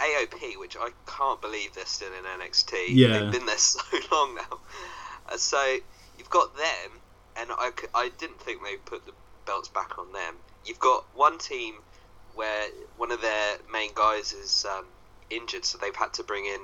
[0.00, 2.72] AOP, which I can't believe they're still in NXT.
[2.88, 3.08] Yeah.
[3.18, 4.58] they've been there so long now.
[5.28, 5.76] Uh, so
[6.18, 6.90] you've got them,
[7.36, 9.12] and I, I didn't think they put the
[9.46, 10.34] belts back on them.
[10.64, 11.74] You've got one team
[12.34, 14.86] where one of their main guys is um,
[15.30, 16.60] injured, so they've had to bring in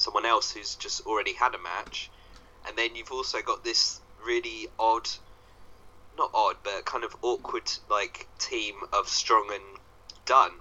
[0.00, 2.10] someone else who's just already had a match,
[2.66, 5.08] and then you've also got this really odd
[6.16, 9.62] not odd, but kind of awkward like team of Strong and
[10.26, 10.52] Dunne.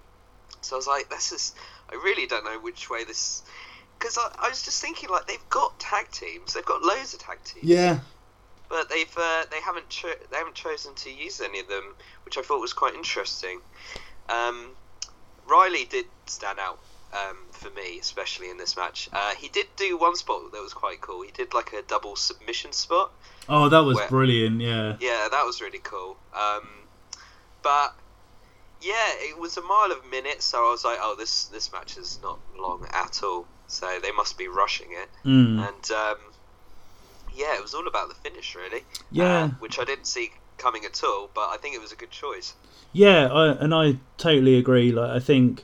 [0.62, 1.54] So I was like, this is.
[1.92, 3.44] I really don't know which way this.
[3.98, 6.54] Because I, I was just thinking, like, they've got tag teams.
[6.54, 7.66] They've got loads of tag teams.
[7.66, 8.00] Yeah.
[8.70, 12.38] But they've uh, they haven't cho- they haven't chosen to use any of them, which
[12.38, 13.60] I thought was quite interesting.
[14.30, 14.68] Um,
[15.48, 16.80] Riley did stand out
[17.14, 19.10] um, for me, especially in this match.
[19.12, 21.22] Uh, he did do one spot that was quite cool.
[21.22, 23.12] He did like a double submission spot.
[23.48, 24.62] Oh, that was Where- brilliant.
[24.62, 24.96] Yeah.
[25.00, 26.18] Yeah, that was really cool.
[26.34, 26.68] Um,
[27.64, 27.96] but
[28.82, 31.98] yeah, it was a mile of minutes, so I was like, oh, this this match
[31.98, 33.46] is not long at all.
[33.68, 35.10] So they must be rushing it.
[35.26, 35.68] Mm.
[35.68, 36.18] And um,
[37.36, 38.84] yeah, it was all about the finish, really.
[39.12, 39.44] Yeah.
[39.44, 42.12] uh, which I didn't see coming at all, but I think it was a good
[42.12, 42.54] choice.
[42.92, 44.92] Yeah, I, and I totally agree.
[44.92, 45.64] Like, I think,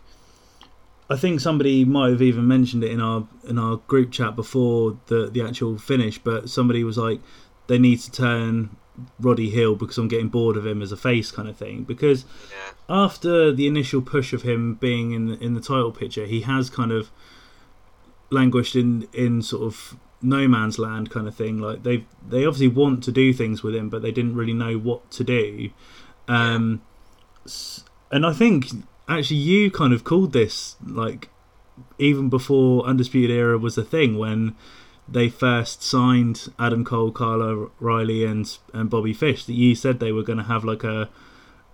[1.10, 4.98] I think somebody might have even mentioned it in our in our group chat before
[5.08, 6.18] the the actual finish.
[6.18, 7.22] But somebody was like,
[7.68, 8.76] they need to turn
[9.20, 11.84] Roddy heel because I'm getting bored of him as a face, kind of thing.
[11.84, 16.26] Because Yeah, after the initial push of him being in the, in the title picture,
[16.26, 17.12] he has kind of
[18.32, 21.60] languished in in sort of no man's land kind of thing.
[21.60, 24.78] Like they they obviously want to do things with him, but they didn't really know
[24.78, 25.70] what to do.
[26.28, 26.82] Um,
[28.12, 28.68] and I think
[29.08, 31.30] actually you kind of called this like
[31.98, 34.56] even before Undisputed Era was a thing when
[35.08, 39.46] they first signed Adam Cole, Kyle O'Reilly, and and Bobby Fish.
[39.46, 41.10] That you said they were going to have like a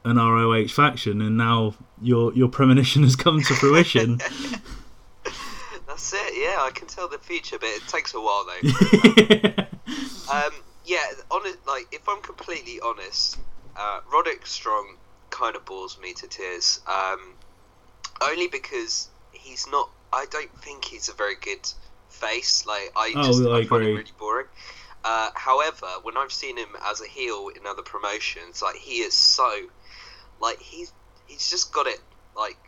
[0.04, 4.18] an ROH faction, and now your your premonition has come to fruition.
[5.88, 6.34] that's it.
[6.36, 8.70] Yeah, I can tell the future, but it takes a while though.
[10.34, 10.52] um,
[10.86, 13.38] yeah, on it, like if I'm completely honest,
[13.78, 14.98] uh, Roderick Strong
[15.42, 16.82] kind of bores me to tears.
[16.88, 17.20] Um,
[18.22, 19.90] only because he's not.
[20.14, 21.68] I don't think he's a very good
[22.10, 22.66] face.
[22.66, 24.48] Like I Oh, just I I, find him really boring.
[25.04, 29.16] Uh, however, when I've seen him as a heel in other promotions, like he is
[29.16, 29.52] so,
[30.42, 30.94] like he's
[31.28, 32.02] he's just got it
[32.36, 32.60] like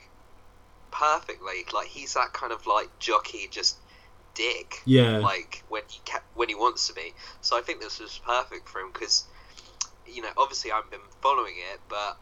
[0.91, 1.65] perfectly.
[1.73, 3.77] Like he's that kind of like jockey, just
[4.35, 7.13] dick yeah, like when he ca- when he wants to be.
[7.41, 9.25] So I think this was perfect for him because
[10.05, 12.17] you know obviously I've been following it, but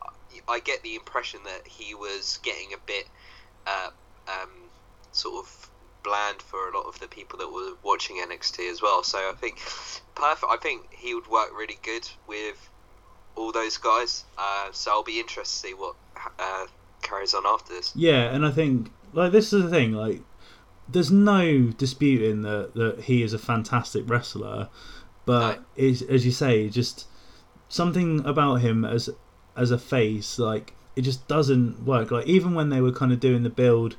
[0.48, 3.08] I get the impression that he was getting a bit
[3.68, 3.90] uh,
[4.28, 4.50] um,
[5.12, 5.70] sort of
[6.04, 9.04] bland for a lot of the people that were watching NXT as well.
[9.04, 9.58] So I think
[10.16, 10.52] perfect.
[10.52, 12.70] I think he would work really good with
[13.36, 14.24] all those guys.
[14.38, 15.96] Uh, so I'll be interested to see what
[16.40, 16.66] uh,
[17.02, 17.92] carries on after this.
[17.96, 19.94] yeah, and I think like this is the thing.
[19.94, 20.22] Like,
[20.88, 24.70] there's no disputing that that he is a fantastic wrestler,
[25.26, 25.84] but No.
[25.86, 27.06] as you say, just
[27.70, 29.10] something about him as
[29.56, 32.12] as a face, like it just doesn't work.
[32.12, 33.96] Like even when they were kind of doing the build,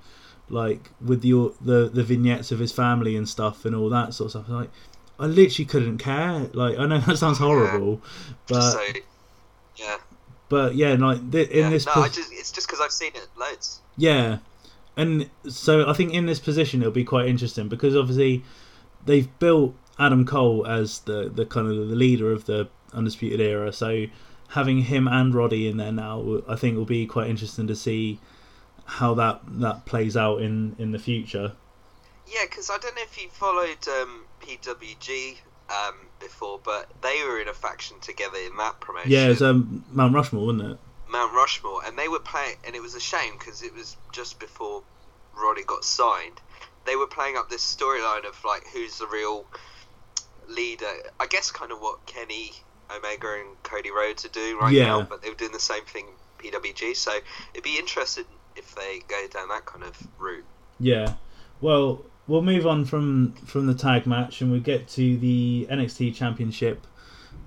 [0.48, 4.34] like with the the the vignettes of his family and stuff and all that sort
[4.34, 4.70] of stuff, like
[5.18, 6.48] I literally couldn't care.
[6.52, 8.00] Like I know that sounds horrible,
[8.46, 8.82] but so
[9.76, 9.98] yeah,
[10.48, 11.70] but yeah, like th- in yeah.
[11.70, 13.80] this no, pos- I just it's just because I've seen it loads.
[13.96, 14.38] yeah,
[14.96, 18.44] and so I think in this position it'll be quite interesting because obviously
[19.04, 23.72] they've built Adam Cole as the the kind of the leader of the undisputed era.
[23.72, 24.06] So
[24.52, 28.20] having him and Roddy in there now, I think will be quite interesting to see
[28.84, 31.52] how that that plays out in in the future.
[32.26, 35.36] Yeah, because I don't know if you followed um, PWG
[35.70, 39.10] um, before, but they were in a faction together in that promotion.
[39.10, 40.78] Yeah, it's um, Mount Rushmore, wasn't it?
[41.08, 44.38] Mount Rushmore, and they were playing, and it was a shame because it was just
[44.38, 44.82] before
[45.34, 46.40] Roddy got signed.
[46.84, 49.46] They were playing up this storyline of like who's the real
[50.46, 50.92] leader.
[51.18, 52.52] I guess kind of what Kenny
[52.96, 54.86] Omega and Cody Rhodes are doing right Yeah.
[54.86, 56.06] now, but they were doing the same thing
[56.38, 56.94] PWG.
[56.96, 57.12] So
[57.54, 58.24] it'd be interesting
[58.56, 60.44] if they go down that kind of route.
[60.78, 61.14] Yeah.
[61.60, 66.14] Well, we'll move on from from the tag match and we get to the NXT
[66.14, 66.86] Championship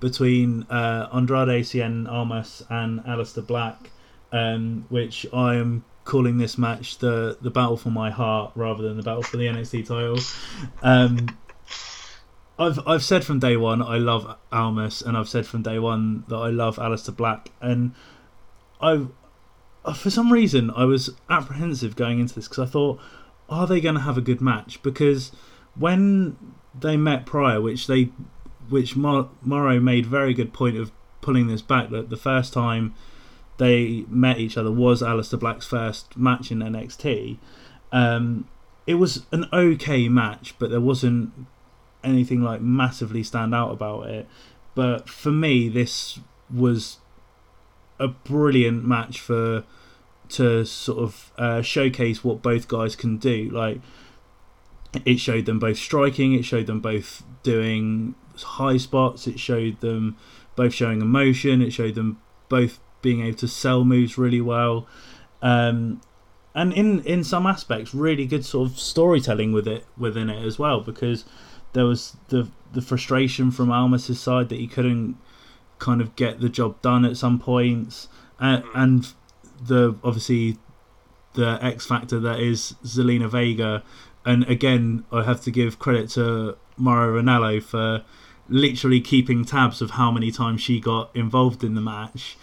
[0.00, 3.90] between uh, Andrade Cien Almas and Aleister Black,
[4.32, 8.96] um, which I am calling this match the the battle for my heart rather than
[8.96, 10.18] the battle for the NXT title.
[10.82, 11.36] Um,
[12.58, 16.24] I've I've said from day one I love Almas, and I've said from day one
[16.28, 17.92] that I love Aleister Black, and
[18.80, 19.06] I
[19.94, 22.98] for some reason I was apprehensive going into this because I thought,
[23.48, 24.82] are they going to have a good match?
[24.82, 25.30] Because
[25.76, 26.36] when
[26.78, 28.10] they met prior, which they,
[28.68, 31.90] which Mor- Mauro made very good point of pulling this back.
[31.90, 32.94] That the first time
[33.58, 37.38] they met each other was Aleister Black's first match in NXT.
[37.92, 38.48] Um,
[38.86, 41.32] it was an okay match, but there wasn't
[42.04, 44.26] anything like massively stand out about it.
[44.74, 46.20] But for me, this
[46.52, 46.98] was
[47.98, 49.64] a brilliant match for
[50.28, 53.48] to sort of uh, showcase what both guys can do.
[53.50, 53.80] Like
[55.04, 60.16] it showed them both striking, it showed them both doing high spots, it showed them
[60.56, 64.86] both showing emotion, it showed them both being able to sell moves really well.
[65.42, 66.00] Um,
[66.54, 70.58] and in in some aspects, really good sort of storytelling with it within it as
[70.58, 71.24] well, because
[71.76, 75.16] there was the the frustration from Almas's side that he couldn't
[75.78, 78.08] kind of get the job done at some points,
[78.40, 78.70] and, mm.
[78.74, 79.12] and
[79.64, 80.56] the obviously
[81.34, 83.82] the X factor that is Zelina Vega,
[84.24, 88.02] and again I have to give credit to Mauro Ranallo for
[88.48, 92.38] literally keeping tabs of how many times she got involved in the match,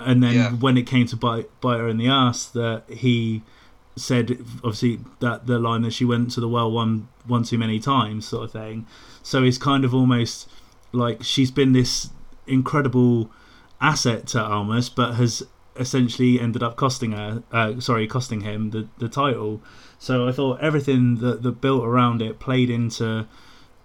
[0.00, 0.50] and then Yeah.
[0.52, 3.42] when it came to bite bite her in the ass, that he
[3.98, 7.78] said obviously that the line that she went to the well one one too many
[7.78, 8.86] times sort of thing.
[9.22, 10.48] So it's kind of almost
[10.92, 12.10] like she's been this
[12.46, 13.30] incredible
[13.80, 15.42] asset to Almas, but has
[15.76, 19.62] essentially ended up costing her, uh, sorry, costing him the, the title.
[19.98, 23.26] So I thought everything that, that built around it played into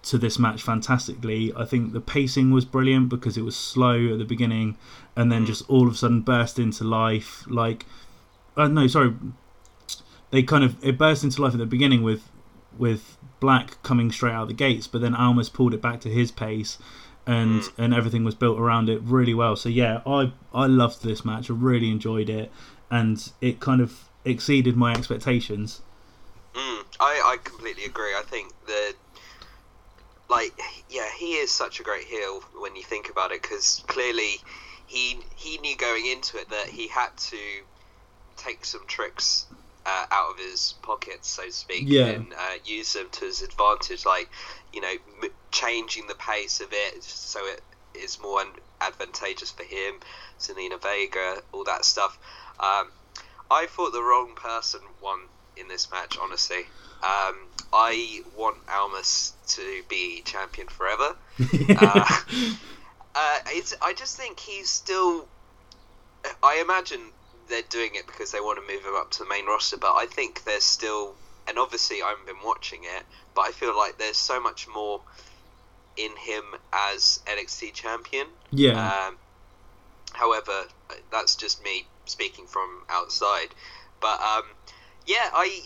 [0.02, 1.52] to this match fantastically.
[1.56, 4.76] I think the pacing was brilliant because it was slow at the beginning
[5.16, 7.44] and then just all of a sudden burst into life.
[7.48, 7.86] Like,
[8.56, 9.14] uh, no, sorry,
[10.34, 12.28] they kind of it burst into life at the beginning with
[12.76, 16.32] with Black coming straight out the gates, but then Almas pulled it back to his
[16.32, 16.76] pace,
[17.24, 19.54] and and everything was built around it really well.
[19.54, 21.50] So yeah, I I loved this match.
[21.50, 22.50] I really enjoyed it,
[22.90, 25.82] and it kind of exceeded my expectations.
[26.52, 28.14] Mm, I, I completely agree.
[28.18, 28.94] I think that,
[30.28, 30.52] like,
[30.90, 34.40] yeah, he is such a great heel when you think about it, because clearly
[34.86, 37.38] he he knew going into it that he had to
[38.36, 39.46] take some tricks
[39.86, 42.06] uh, out of his pockets, so to speak, Yeah.
[42.06, 44.04] and uh, use them to his advantage.
[44.06, 44.30] Like,
[44.72, 47.62] you know, m- changing the pace of it so it
[47.94, 48.42] is more
[48.80, 49.94] advantageous for him.
[50.40, 52.18] Zelina Vega, all that stuff.
[52.58, 52.90] Um,
[53.50, 55.20] I thought the wrong person won
[55.56, 56.16] in this match.
[56.20, 56.62] Honestly,
[57.02, 57.36] um,
[57.72, 61.16] I want Almas to be champion forever.
[61.76, 62.04] Uh,
[63.14, 65.26] uh, it's, I just think he's still.
[66.42, 67.00] I imagine
[67.48, 69.94] they're doing it because they want to move him up to the main roster, but
[69.94, 71.14] I think there's still,
[71.48, 75.00] and obviously I haven't been watching it, but I feel like there's so much more
[75.96, 76.42] in him
[76.72, 78.26] as NXT champion.
[78.50, 79.16] yeah, Um,
[80.12, 80.64] however,
[81.10, 83.48] that's just me speaking from outside.
[84.00, 84.44] But um,
[85.06, 85.62] yeah, I,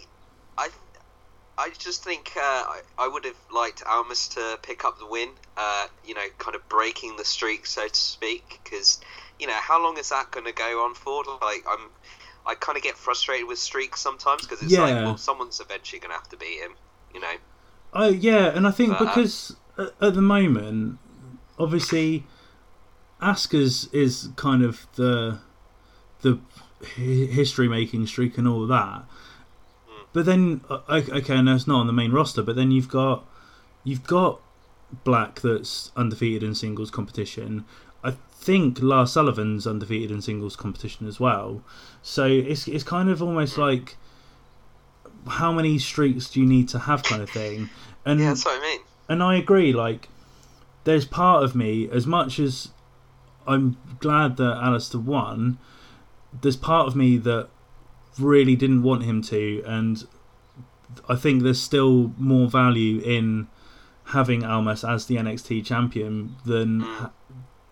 [0.56, 0.68] I,
[1.56, 5.30] I just think uh, I, I would have liked Almas to pick up the win.
[5.56, 8.60] Uh, you know, kind of breaking the streak, so to speak.
[8.62, 9.00] Because
[9.38, 11.24] you know, how long is that going to go on for?
[11.42, 11.90] Like, I'm,
[12.46, 16.10] I kind of get frustrated with streaks sometimes because it's like, well, someone's eventually going
[16.10, 16.72] to have to beat him.
[17.14, 17.34] You know.
[17.92, 20.98] Oh yeah, and I think But, uh, because at, at the moment,
[21.58, 22.26] obviously,
[23.22, 25.40] Asuka's is kind of the
[26.22, 26.38] the
[26.96, 29.04] history making streak and all of that.
[30.12, 33.24] But then, okay, I know it's not on the main roster, but then you've got
[33.84, 34.40] you've got
[35.04, 37.64] Black that's undefeated in singles competition.
[38.40, 41.62] Think Lars Sullivan's undefeated in singles competition as well.
[42.02, 43.96] So it's it's kind of almost like
[45.26, 47.68] how many streaks do you need to have kind of thing.
[48.04, 48.80] And Yeah, that's what I mean.
[49.08, 49.72] and I agree.
[49.72, 50.08] Like,
[50.84, 52.70] there's part of me, as much as
[53.46, 55.58] I'm glad that Aleister won,
[56.40, 57.48] there's part of me that
[58.18, 60.06] really didn't want him to, and
[61.08, 63.48] I think there's still more value in
[64.06, 67.10] having Almas as the NXT champion than mm.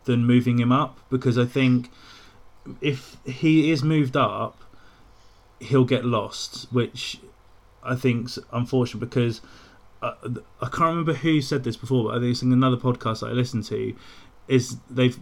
[0.07, 1.91] Than moving him up because I think
[2.81, 4.63] if he is moved up,
[5.61, 7.21] he'll get lost, which
[7.83, 9.41] I think's unfortunate because
[10.03, 10.15] uh,
[10.61, 13.27] I can't remember who said this before, but I think it's in another podcast that
[13.27, 13.95] I listened to.
[14.49, 15.19] Is they've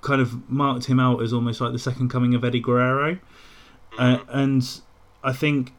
[0.00, 3.18] kind of marked him out as almost like the second coming of Eddie Guerrero,
[3.98, 4.80] uh, and
[5.24, 5.72] I think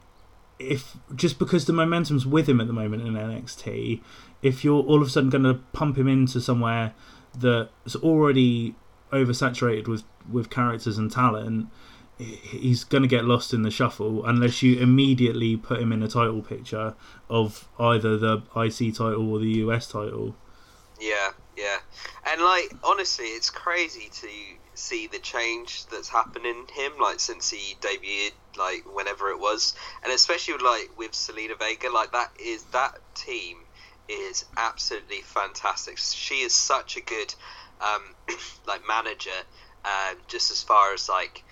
[0.58, 4.02] if just because the momentum's with him at the moment in NXT,
[4.42, 6.92] if you're all of a sudden going to pump him into somewhere
[7.34, 8.74] that's already
[9.12, 11.68] oversaturated with with characters and talent,
[12.18, 16.02] he- he's going to get lost in the shuffle unless you immediately put him in
[16.02, 16.94] a title picture
[17.28, 20.36] of either the IC title or the US title.
[21.00, 21.78] Yeah, yeah.
[22.26, 24.28] And like honestly, it's crazy to
[24.74, 29.74] see the change that's happened in him like since he debuted like whenever it was.
[30.04, 33.58] And especially like with Zelina Vega, like that is that team
[34.10, 35.98] is absolutely fantastic.
[35.98, 37.34] She is such a good
[37.80, 38.02] um
[38.66, 39.40] like manager
[39.84, 41.42] um just as far as like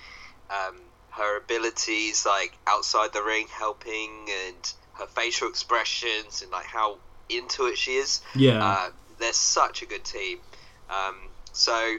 [0.50, 0.76] um
[1.10, 6.96] her abilities like outside the ring helping and her facial expressions and like how
[7.28, 8.20] into it she is.
[8.34, 10.38] Yeah, Uh, they're such a good team.
[10.90, 11.16] Um,
[11.52, 11.96] so,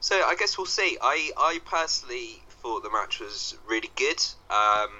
[0.00, 0.98] so I guess we'll see.
[1.00, 4.20] I, I personally thought the match was really good.
[4.50, 4.90] Um,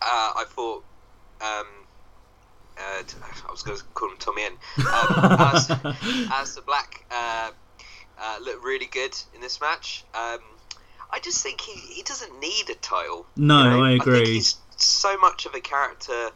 [0.00, 0.84] uh, I thought.
[1.40, 1.66] Um,
[2.78, 3.02] uh,
[3.48, 4.56] I was going to call him Tommy End.
[4.78, 4.86] Um,
[5.54, 5.70] as,
[6.32, 7.50] as the Black uh,
[8.18, 10.04] uh, looked really good in this match.
[10.14, 10.40] Um,
[11.10, 13.26] I just think he, he doesn't need a title.
[13.36, 13.84] No, you know?
[13.84, 14.26] I agree.
[14.26, 16.30] he's so much of a character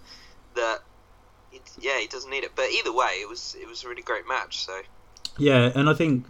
[0.55, 0.81] that
[1.51, 2.53] he, yeah, he doesn't need it.
[2.55, 4.65] But either way, it was it was a really great match.
[4.65, 4.79] So
[5.39, 6.27] Yeah, and I think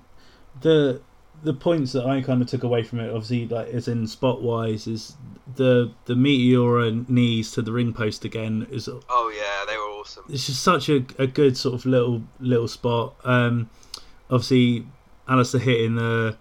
[0.60, 1.00] the
[1.42, 4.42] the points that I kind of took away from it, obviously, like is in spot
[4.42, 5.16] wise, is
[5.54, 10.24] the the meteora knees to the ring post again is oh yeah, they were awesome.
[10.28, 13.14] it's just such a, a good sort of little little spot.
[13.24, 13.70] Um,
[14.30, 14.86] obviously,
[15.28, 16.36] Aleister hitting the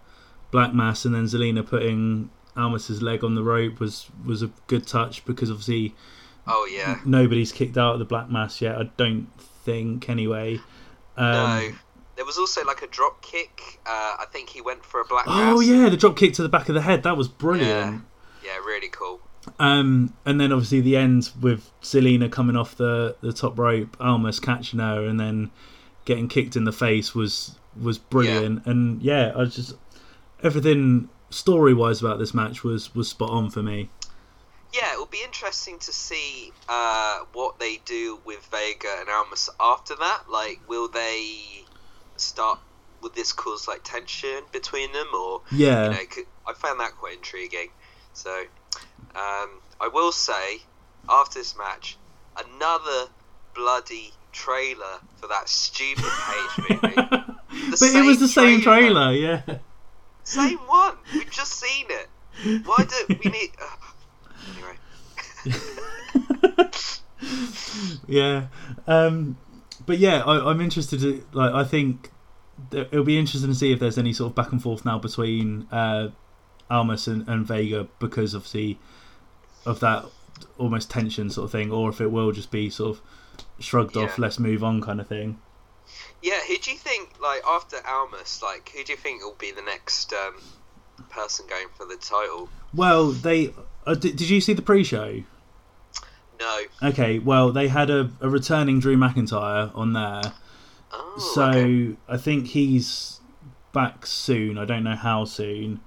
[0.51, 4.87] black mass and then Zelina putting Almas's leg on the rope was was a good
[4.87, 5.93] touch because obviously
[6.47, 8.77] Oh yeah, nobody's kicked out of the black mass yet.
[8.77, 10.59] I don't think anyway.
[11.17, 11.71] Um, no.
[12.15, 13.79] There was also like a drop kick.
[13.85, 15.25] Uh, I think he went for a black.
[15.27, 15.67] Oh mass.
[15.67, 17.03] yeah, the drop kick to the back of the head.
[17.03, 18.03] That was brilliant.
[18.43, 19.21] Yeah, really cool.
[19.59, 24.39] Um, and then obviously the end with Zelina coming off the, the top rope, Almas
[24.39, 25.51] catching her, and then
[26.05, 28.65] getting kicked in the face was was brilliant.
[28.65, 29.75] And yeah, I was just
[30.41, 33.89] everything story wise about this match was was spot on for me.
[34.73, 39.49] Yeah, it will be interesting to see uh, what they do with Vega and Almas
[39.57, 40.23] after that.
[40.29, 41.64] Like, will they
[42.17, 42.59] start?
[43.01, 45.97] Will this cause like tension between them, or Yeah, you know?
[46.47, 47.69] I found that quite intriguing.
[48.13, 48.31] So,
[49.15, 49.49] um,
[49.79, 50.61] I will say,
[51.09, 51.97] after this match,
[52.37, 53.09] another
[53.53, 56.95] bloody trailer for that stupid Paige movie.
[56.95, 59.11] but it was the same trailer.
[59.13, 59.41] Yeah,
[60.23, 60.95] Same one.
[61.13, 62.09] We've just seen it.
[62.65, 63.51] Why do we need?
[63.61, 63.75] Uh,
[64.55, 64.77] anyway.
[68.07, 68.47] yeah.
[68.87, 69.37] Um,
[69.85, 70.99] but yeah, I, I'm interested.
[71.01, 72.11] To, like, I think
[72.71, 75.67] it'll be interesting to see if there's any sort of back and forth now between
[75.71, 76.09] uh,
[76.69, 78.79] Almas and, and Vega because obviously
[79.65, 80.05] of that
[80.57, 83.01] almost tension sort of thing, or if it will just be sort of
[83.59, 85.39] shrugged off, let's move on kind of thing.
[86.21, 89.51] Yeah, who do you think, like, after Almas, like, who do you think will be
[89.51, 90.41] the next um,
[91.09, 92.49] person going for the title?
[92.73, 93.53] Well, they
[93.85, 95.23] uh, did, did you see the pre-show?
[96.39, 96.59] No.
[96.89, 100.21] Okay, well they had a, a returning Drew McIntyre on there.
[100.91, 101.95] Oh, so okay.
[102.07, 103.19] I think he's
[103.73, 104.57] back soon.
[104.57, 105.79] I don't know how soon.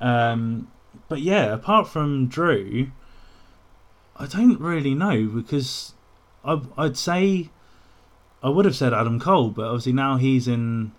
[0.00, 0.70] Um,
[1.08, 2.90] but yeah, apart from Drew,
[4.16, 5.92] I don't really know because
[6.44, 7.50] I, I'd say
[8.42, 10.92] I would have said Adam Cole, but obviously now he's in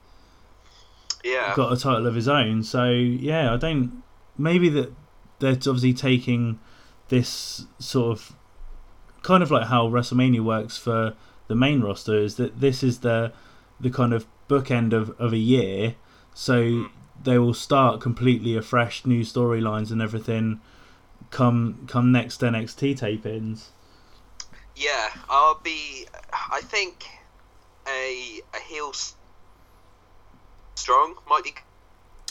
[1.23, 1.53] Yeah.
[1.55, 2.63] got a title of his own.
[2.63, 4.03] So yeah, I don't.
[4.37, 4.93] Maybe that
[5.39, 6.59] they're obviously taking
[7.09, 8.35] this sort of
[9.21, 11.13] kind of like how WrestleMania works for
[11.47, 13.33] the main roster is that this is the
[13.79, 15.95] the kind of bookend of, of a year.
[16.33, 16.87] So
[17.21, 20.61] they will start completely afresh, new storylines and everything.
[21.31, 23.67] Come come next NXT tapings.
[24.75, 26.07] Yeah, I'll be.
[26.51, 27.05] I think
[27.87, 28.93] a a heel
[30.75, 31.53] strong might be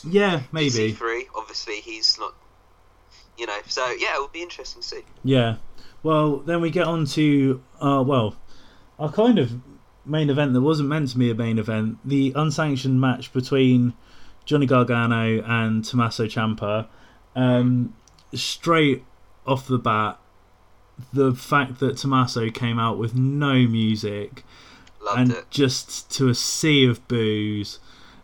[0.05, 0.93] Yeah, maybe.
[0.93, 1.27] C3.
[1.35, 2.35] Obviously, he's not.
[3.37, 5.03] You know, so yeah, it will be interesting to see.
[5.23, 5.57] Yeah.
[6.03, 8.37] Well, then we get on to uh, well,
[8.99, 9.61] our kind of
[10.05, 13.95] main event that wasn't meant to be a main event, the unsanctioned match between
[14.45, 16.87] Johnny Gargano and Tommaso Ciampa.
[17.37, 17.95] Um,
[18.35, 19.05] straight
[19.47, 20.19] off the bat,
[21.13, 24.45] the fact that Tommaso came out with no music
[25.03, 25.51] Loved and it.
[25.51, 27.79] just to a sea of boos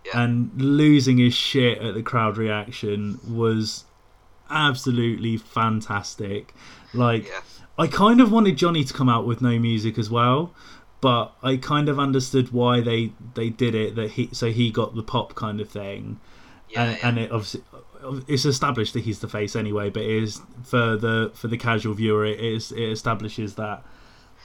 [0.07, 0.23] Yeah.
[0.23, 3.85] and losing his shit at the crowd reaction was
[4.51, 6.55] absolutely fantastic.
[6.93, 7.41] Like Yeah.
[7.79, 10.55] I kind of wanted Johnny to come out with no music as well,
[11.01, 14.95] but I kind of understood why they they did it that he so he got
[14.95, 16.21] the pop kind of thing.
[16.69, 17.09] Yeah, and, yeah.
[17.09, 17.63] and it obviously
[18.29, 21.95] it's established that he's the face anyway, but it is for the for the casual
[21.95, 23.85] viewer it is it establishes that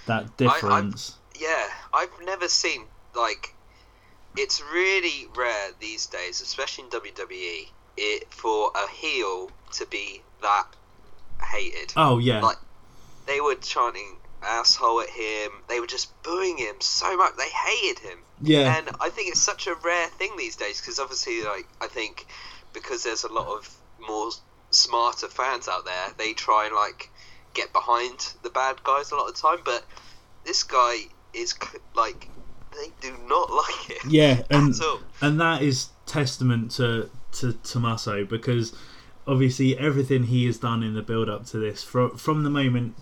[0.05, 1.17] that difference.
[1.39, 3.53] yeah, I've never seen like
[4.37, 7.67] it's really rare these days, especially in WWE,
[7.97, 10.67] it for a heel to be that
[11.43, 11.93] hated.
[11.95, 12.41] oh yeah.
[12.41, 12.57] Like
[13.29, 15.51] they were chanting asshole at him.
[15.67, 17.33] They were just booing him so much.
[17.37, 18.19] They hated him.
[18.41, 18.77] yeah.
[18.77, 22.25] And I think it's such a rare thing these days because obviously, like I think
[22.73, 23.69] because there's a lot of
[23.99, 24.31] more
[24.71, 27.09] smarter fans out there, they try and like
[27.53, 29.59] get behind the bad guys a lot of the time.
[29.63, 29.85] But
[30.45, 30.95] this guy
[31.33, 31.53] is
[31.95, 32.29] like
[32.71, 34.05] they do not like it.
[34.07, 35.01] Yeah, and at all.
[35.21, 38.75] and that is testament to to Tommaso because
[39.27, 42.95] obviously everything he has done in the build up to this from from the moment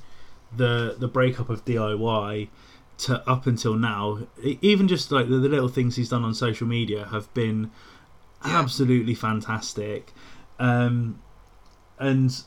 [0.56, 2.50] the the breakup of DIY
[3.00, 6.66] to up until now even just like the, the little things he's done on social
[6.68, 7.70] media have been
[8.46, 8.60] Yeah.
[8.60, 10.14] absolutely fantastic
[10.60, 11.20] um
[12.00, 12.44] and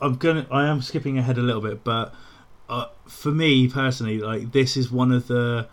[0.00, 2.14] I'm gonna I am skipping ahead a little bit but
[2.68, 5.68] uh, for me personally like this is one of the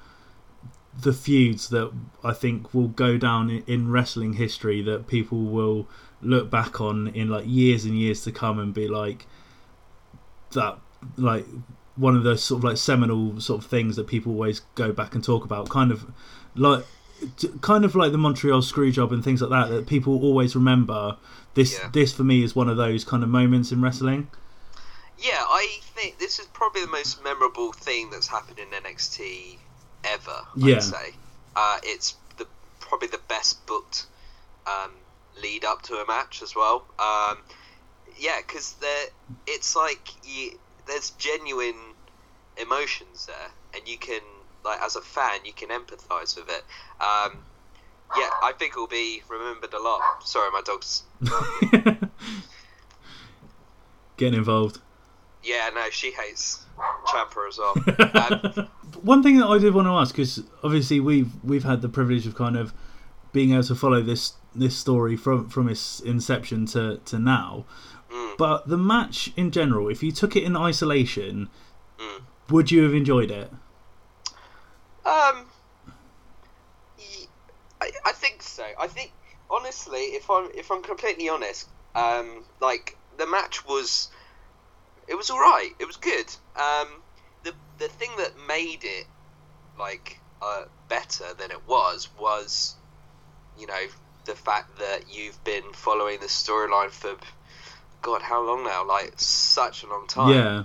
[1.02, 1.92] the feuds that
[2.24, 5.88] I think will go down in, in wrestling history that people will
[6.22, 9.26] look back on in like years and years to come and be like
[10.52, 10.78] that
[11.18, 11.46] like
[11.96, 15.14] one of those sort of like seminal sort of things that people always go back
[15.16, 16.06] and talk about kind of
[16.56, 16.84] like
[17.62, 21.18] kind of like the Montreal Screwjob and things like that that people always remember
[21.54, 21.90] this Yeah.
[21.94, 24.28] this for me is one of those kind of moments in wrestling
[25.20, 29.58] Yeah, I think this is probably the most memorable thing that's happened in NXT
[30.04, 30.40] ever.
[30.58, 30.80] I'd Yeah.
[30.80, 31.14] say
[31.56, 32.48] uh, it's the
[32.80, 34.08] probably the best booked
[34.66, 34.92] um,
[35.42, 36.86] lead up to a match as well.
[37.00, 37.38] Um,
[38.18, 38.76] yeah, because
[39.48, 41.76] it's like you, there's genuine
[42.62, 44.22] emotions there, and you can
[44.64, 46.64] like as a fan you can empathise with it.
[47.02, 47.44] Um,
[48.16, 50.02] yeah, I think it will be remembered a lot.
[50.24, 51.04] Sorry, my dog's.
[54.18, 54.80] getting involved
[55.44, 56.66] Yeah, no, she hates
[57.08, 57.74] Ciampa as well.
[58.14, 58.68] Um,
[59.02, 62.28] one thing that I did want to ask because obviously we've we've had the privilege
[62.28, 62.74] of kind of
[63.32, 67.66] being able to follow this this story from from its inception to to now.
[68.14, 68.38] Mm.
[68.38, 71.50] But the match in general, if you took it in isolation,
[72.00, 72.22] Mm.
[72.50, 73.52] would you have enjoyed it?
[75.06, 75.46] Um,
[77.82, 78.66] I, I think so.
[78.80, 79.12] I think
[79.50, 84.10] honestly, if I'm if I'm completely honest, um, like the match was,
[85.08, 85.72] it was all right.
[85.80, 86.28] It was good.
[86.56, 86.88] Um,
[87.44, 89.06] the the thing that made it
[89.78, 92.76] like uh, better than it was was,
[93.60, 93.86] you know,
[94.26, 97.16] the fact that you've been following the storyline for,
[98.04, 98.88] God, how long now?
[98.88, 100.64] Like such a long time Yeah,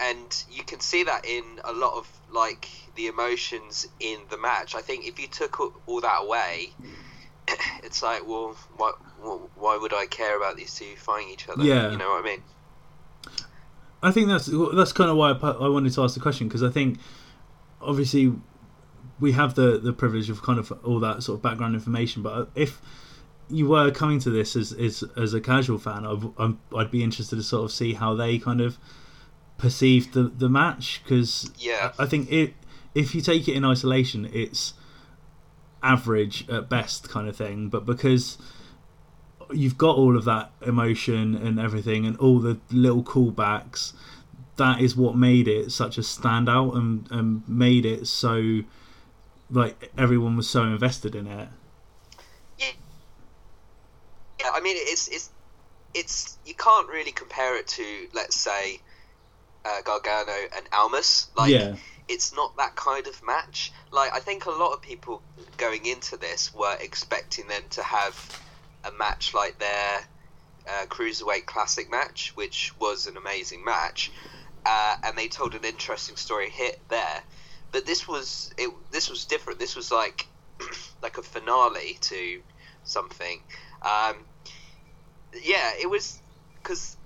[0.00, 4.74] and you can see that in a lot of like the emotions in the match.
[4.74, 6.70] I think if you took all- that away,
[7.84, 8.92] it's like, well, why,
[9.54, 11.62] why would I care about these two fighting each other?
[11.62, 11.90] Yeah.
[11.92, 12.42] you know what I mean?
[14.02, 16.62] I think that's that's kind of why I, I wanted to ask the question because
[16.62, 16.98] I think
[17.80, 18.34] obviously
[19.18, 22.50] we have the the privilege of kind of all that sort of background information, but
[22.54, 22.82] if
[23.50, 27.02] you were coming to this as as, as a casual fan, I'd, I'm, I'd be
[27.02, 28.78] interested to sort of see how they kind of
[29.58, 31.92] perceived the the match because Yeah.
[31.98, 32.54] I think it
[32.94, 34.74] if you take it in isolation, it's
[35.82, 38.38] average at best kind of thing, but because
[39.52, 43.92] you've got all of that emotion and everything and all the little callbacks
[44.56, 48.60] that is what made it such a standout and, and made it so
[49.50, 51.48] like everyone was so invested in it
[54.44, 55.30] Yeah, I mean, it's it's
[55.94, 58.80] it's you can't really compare it to, let's say,
[59.64, 61.28] uh, Gargano and Almas.
[61.36, 61.76] Like, yeah
[62.08, 63.72] it's not that kind of match.
[63.90, 65.22] Like I think a lot of people
[65.56, 68.42] going into this were expecting them to have
[68.84, 70.00] a match like their
[70.68, 74.10] uh, cruiserweight classic match, which was an amazing match,
[74.66, 77.22] uh, and they told an interesting story hit there.
[77.72, 78.70] But this was it.
[78.90, 79.58] This was different.
[79.58, 80.26] This was like
[81.02, 82.40] like a finale to
[82.84, 83.40] something.
[83.82, 84.16] Um,
[85.42, 86.20] yeah, it was
[86.62, 86.96] because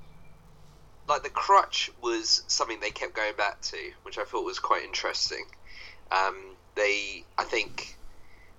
[1.08, 4.84] like the crutch was something they kept going back to, which I thought was quite
[4.84, 5.44] interesting.
[6.12, 6.36] Um,
[6.74, 7.96] they, I think,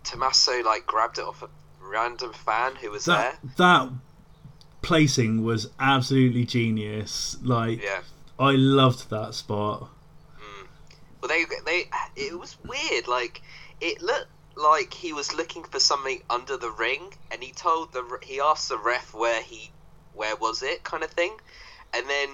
[0.04, 1.50] Tommaso like grabbed it off a
[1.82, 3.52] random fan who was that there.
[3.58, 3.90] that
[4.82, 8.02] placing was absolutely genius like Yeah.
[8.38, 9.90] i loved that spot
[11.22, 13.08] Well, they they it was weird.
[13.08, 13.42] Like
[13.82, 14.28] it looked
[14.62, 18.70] like he was looking for something under the ring, and he told the he asked
[18.70, 19.72] the ref where he
[20.14, 21.38] where was it kind of thing,
[21.94, 22.30] and then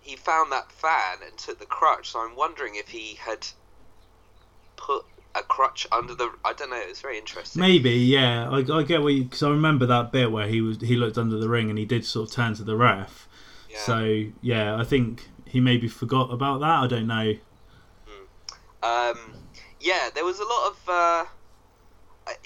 [0.00, 2.10] he found that fan and took the crutch.
[2.10, 3.46] So I'm wondering if he had
[4.76, 5.04] put
[5.34, 6.30] a crutch under the.
[6.44, 6.80] I don't know.
[6.82, 7.60] It's very interesting.
[7.60, 10.80] maybe yeah i, I get what you because i remember that bit where he was
[10.80, 13.28] he looked under the ring and he did sort of turn to the ref
[13.70, 13.78] Yeah.
[13.78, 17.34] so yeah i think he maybe forgot about that i don't know
[18.82, 19.34] Um,
[19.82, 20.88] yeah, there was a lot of.
[20.88, 21.24] Uh,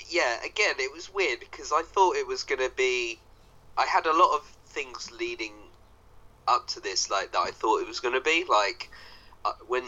[0.08, 3.18] yeah, again, it was weird because I thought it was going to be.
[3.76, 5.52] I had a lot of things leading
[6.48, 8.44] up to this, like that I thought it was going to be.
[8.48, 8.90] Like
[9.44, 9.84] uh, when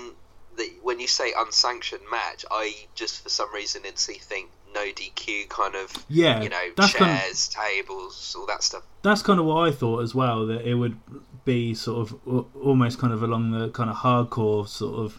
[0.59, 5.49] the when you say unsanctioned match, I just for some reason instantly think no DQ
[5.49, 5.91] kind of.
[6.11, 8.83] yeah You know, that's kind of, chairs, tables, all that stuff.
[9.01, 10.99] that's kind of what i thought as well that it would
[11.47, 15.19] be sort of almost kind of along the kind of hardcore sort of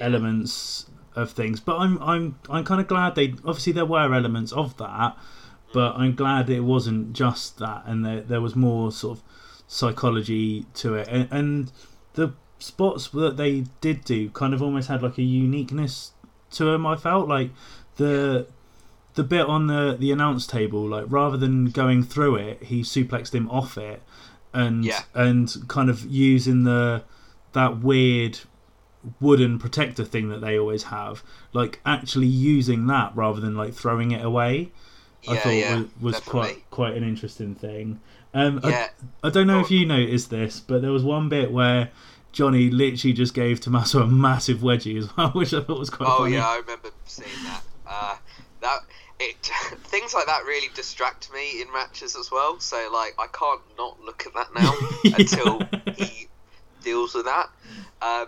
[0.00, 4.52] elements of things but i'm i'm i'm kind of glad they obviously there were elements
[4.52, 5.16] of that
[5.72, 9.24] but i'm glad it wasn't just that and there, there was more sort of
[9.66, 11.72] psychology to it and, and
[12.14, 16.12] the spots that they did do kind of almost had like a uniqueness
[16.50, 17.50] to them i felt like
[17.96, 18.46] the
[19.14, 23.34] the bit on the the announce table like rather than going through it he suplexed
[23.34, 24.02] him off it
[24.54, 25.02] and Yeah.
[25.14, 27.02] and kind of using the
[27.52, 28.40] that weird
[29.20, 34.10] wooden protector thing that they always have, like actually using that rather than like throwing
[34.12, 34.70] it away.
[35.26, 38.00] I Yeah, thought yeah, was, was quite quite an interesting thing.
[38.34, 38.88] Um, Yeah.
[39.22, 39.60] I, I don't know Oh.
[39.60, 41.90] if you noticed this, but there was one bit where
[42.32, 46.08] Johnny literally just gave Tommaso a massive wedgie as well, which I thought was quite
[46.08, 46.34] Oh funny.
[46.34, 47.62] yeah, I remember seeing that.
[47.86, 48.16] Uh,
[48.60, 48.80] that
[49.18, 49.36] it
[49.84, 52.60] things like that really distract me in matches as well.
[52.60, 55.16] So like I can't not look at that now Yeah.
[55.16, 55.62] until
[55.96, 56.28] he
[56.82, 57.50] deals with that.
[58.02, 58.26] Um,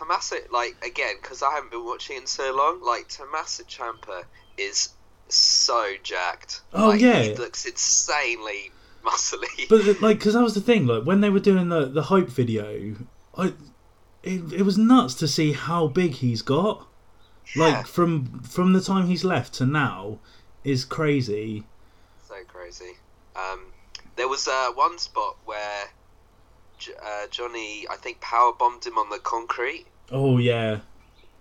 [0.00, 2.82] Tommaso, like again, because I haven't been watching in so long.
[2.82, 4.24] Like Tommaso Ciampa
[4.56, 4.90] is
[5.28, 6.62] so jacked.
[6.72, 7.22] Oh, Like, yeah.
[7.22, 8.70] he looks insanely
[9.04, 9.68] muscly.
[9.68, 10.86] But like, because that was the thing.
[10.86, 12.96] Like when they were doing the the hype video,
[13.36, 13.52] I
[14.22, 16.86] it, it was nuts to see how big he's got.
[17.54, 17.64] Yeah.
[17.64, 20.18] Like from from the time he's left to now,
[20.64, 21.64] is crazy.
[22.26, 22.92] So crazy.
[23.36, 23.66] Um,
[24.16, 25.84] there was uh, one spot where
[27.04, 29.86] uh, Johnny, I think, power bombed him on the concrete.
[30.10, 30.80] Oh yeah,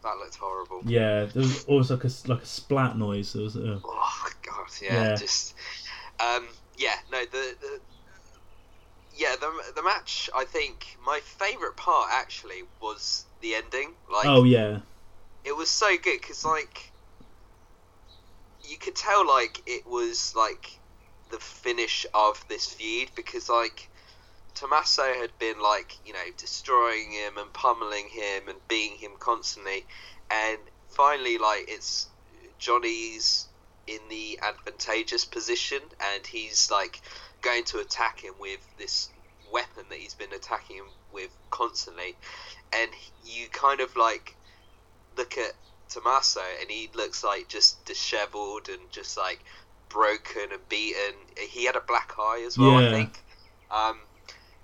[0.03, 0.81] That looked horrible.
[0.85, 1.25] yeah.
[1.25, 3.33] There was always like a like a splat noise.
[3.33, 5.15] There was Oh god, yeah, Yeah.
[5.15, 5.55] just
[6.19, 6.95] um, yeah.
[7.11, 7.79] No, the, the
[9.15, 10.29] yeah the the match.
[10.35, 13.93] I think my favorite part actually was the ending.
[14.11, 14.79] Like, oh yeah,
[15.43, 16.91] it was so good because like
[18.61, 20.79] you could tell like it was like
[21.31, 23.88] the finish of this feud because like
[24.55, 29.85] Tommaso had been like you know destroying him and pummeling him and beating him constantly
[30.29, 30.57] and
[30.89, 32.07] finally like it's
[32.57, 33.47] Johnny's
[33.87, 35.79] in the advantageous position
[36.13, 37.01] and he's like
[37.41, 39.09] going to attack him with this
[39.51, 42.15] weapon that he's been attacking him with constantly
[42.73, 42.91] and
[43.25, 44.35] you kind of like
[45.17, 45.53] look at
[45.89, 49.43] Tommaso and he looks like just disheveled and just like
[49.89, 51.15] broken and beaten.
[51.37, 52.87] He had a black eye as well, Yeah.
[52.87, 53.19] I think.
[53.71, 53.99] Um,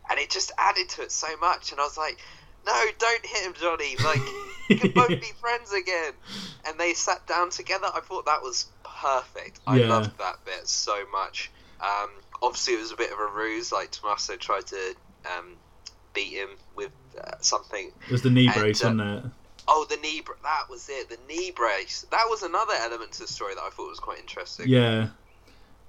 [0.09, 1.71] and it just added to it so much.
[1.71, 2.17] And I was like,
[2.65, 3.95] no, don't hit him, Johnny.
[4.03, 4.21] Like,
[4.69, 6.13] we can both be friends again.
[6.67, 7.87] And they sat down together.
[7.93, 9.59] I thought that was perfect.
[9.67, 9.89] I Yeah.
[9.89, 11.51] loved that bit so much.
[11.79, 12.09] Um,
[12.41, 13.71] obviously, it was a bit of a ruse.
[13.71, 14.95] Like, Tommaso tried to
[15.37, 15.55] um,
[16.13, 16.91] beat him with
[17.23, 19.31] uh, something it was the knee And, brace, uh, wasn't it?
[19.67, 20.21] Oh, the knee.
[20.21, 21.09] Br- that was it.
[21.09, 22.05] The knee brace.
[22.11, 24.67] That was another element to the story that I thought was quite interesting.
[24.67, 25.09] Yeah,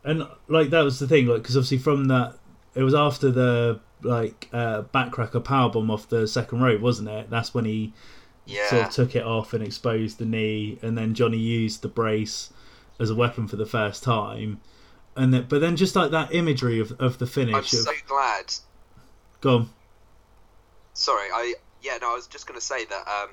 [0.05, 2.39] and like that was the thing, like because obviously from that,
[2.75, 7.31] it was after the like uh, backcracker powerbomb off the second rope, wasn't it?
[7.31, 7.93] That's when he
[8.45, 8.69] Yeah.
[8.69, 12.51] sort of took it off and exposed the knee, and then Johnny used the brace
[12.99, 14.61] as a weapon for the first time.
[15.17, 17.93] And then, but then just like that imagery of, of the finish, I'm of, so
[18.07, 18.55] glad.
[19.41, 19.71] go on.
[20.95, 23.07] Sorry, I yeah no, I was just gonna say that.
[23.09, 23.31] Um,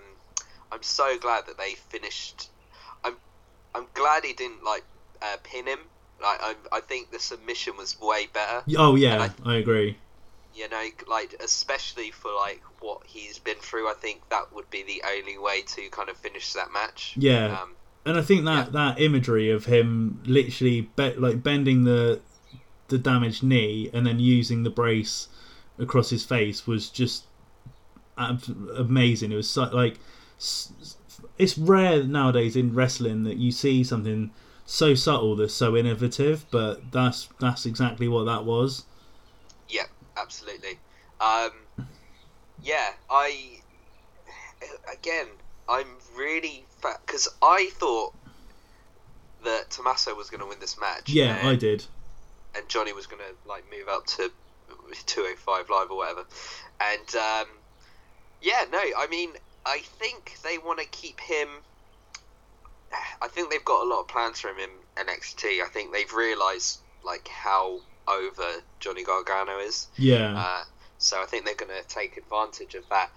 [0.72, 2.50] I'm so glad that they finished.
[3.04, 3.16] I'm
[3.76, 4.84] I'm glad he didn't like
[5.22, 5.80] uh, pin him.
[6.22, 8.64] Like I I think the submission was way better.
[8.78, 9.98] Oh yeah, And I agree.
[10.56, 13.90] You know, like especially for like what he's been through.
[13.90, 17.16] I think that would be the only way to kind of finish that match.
[17.18, 17.60] Yeah.
[17.62, 17.76] Um,
[18.06, 22.22] And I think that that imagery of him literally be- like bending the
[22.90, 25.28] the damaged knee and then using the brace
[25.80, 27.26] across his face was just
[28.18, 28.44] ab-
[28.76, 29.32] amazing.
[29.32, 29.98] It was so, like
[31.38, 34.32] it's rare nowadays in wrestling that you see something
[34.66, 38.86] so subtle that's so innovative, but that's that's exactly what that was.
[40.18, 40.80] Absolutely.
[41.20, 41.52] Um,
[42.62, 43.60] yeah, I
[44.92, 45.28] again,
[45.68, 48.14] I'm really because I thought
[49.44, 51.10] that Tommaso was going to win this match.
[51.10, 51.86] Yeah, and, I did.
[52.56, 54.32] and Johnny was going to like move up to
[55.06, 56.26] 205 live or whatever.
[56.80, 57.48] And um,
[58.42, 59.32] yeah, no, I mean,
[59.66, 61.48] I think they want to keep him.
[63.22, 65.62] I think they've got a lot of plans for him in NXT.
[65.64, 69.88] I think they've realised like how over Johnny Gargano is.
[69.98, 70.38] Yeah.
[70.38, 70.64] Uh,
[70.98, 73.10] so I think they're going to take advantage of that.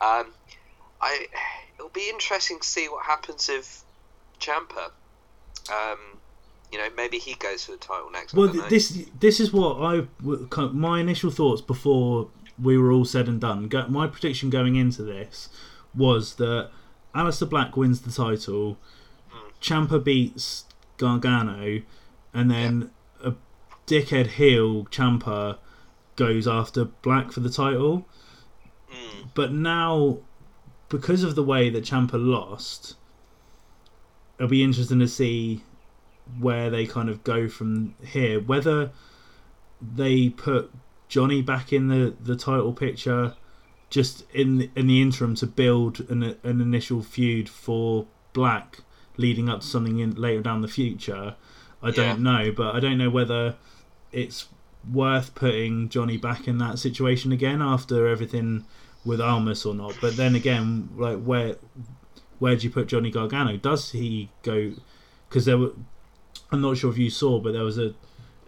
[0.00, 0.32] Um,
[1.00, 1.26] I
[1.76, 3.84] it'll be interesting to see what happens if
[4.40, 4.90] Ciampa.
[5.70, 5.98] Um,
[6.72, 8.34] you know, maybe he goes for the title next.
[8.34, 8.70] Well, don't th- know.
[8.70, 10.06] this this is what I
[10.72, 12.28] my initial thoughts before
[12.60, 13.68] we were all said and done.
[13.68, 15.48] Go, my prediction going into this
[15.94, 16.70] was that
[17.14, 18.76] Aleister Black wins the title,
[19.60, 20.64] Ciampa beats
[20.96, 21.82] Gargano,
[22.34, 22.90] and then
[23.88, 25.58] dickhead heel Ciampa
[26.16, 28.06] goes after Black for the title.
[28.92, 30.18] Mm, But now,
[30.88, 32.96] because of the way that Ciampa lost,
[34.36, 35.62] it'll be interesting to see
[36.38, 38.40] where they kind of go from here.
[38.40, 38.90] Whether
[39.80, 40.70] they put
[41.08, 43.34] Johnny back in the, the title picture
[43.90, 48.80] just in in the interim to build an an initial feud for Black
[49.16, 51.34] leading up to something in later down the future.
[51.82, 53.56] I don't know, but I don't know whether
[54.12, 54.46] it's
[54.92, 58.64] worth putting Johnny back in that situation again after everything
[59.04, 59.96] with Almas or not.
[60.00, 61.56] But then again, like where
[62.38, 63.56] where do you put Johnny Gargano?
[63.56, 64.72] Does he go?
[65.28, 65.72] Because there were,
[66.50, 67.94] I'm not sure if you saw, but there was a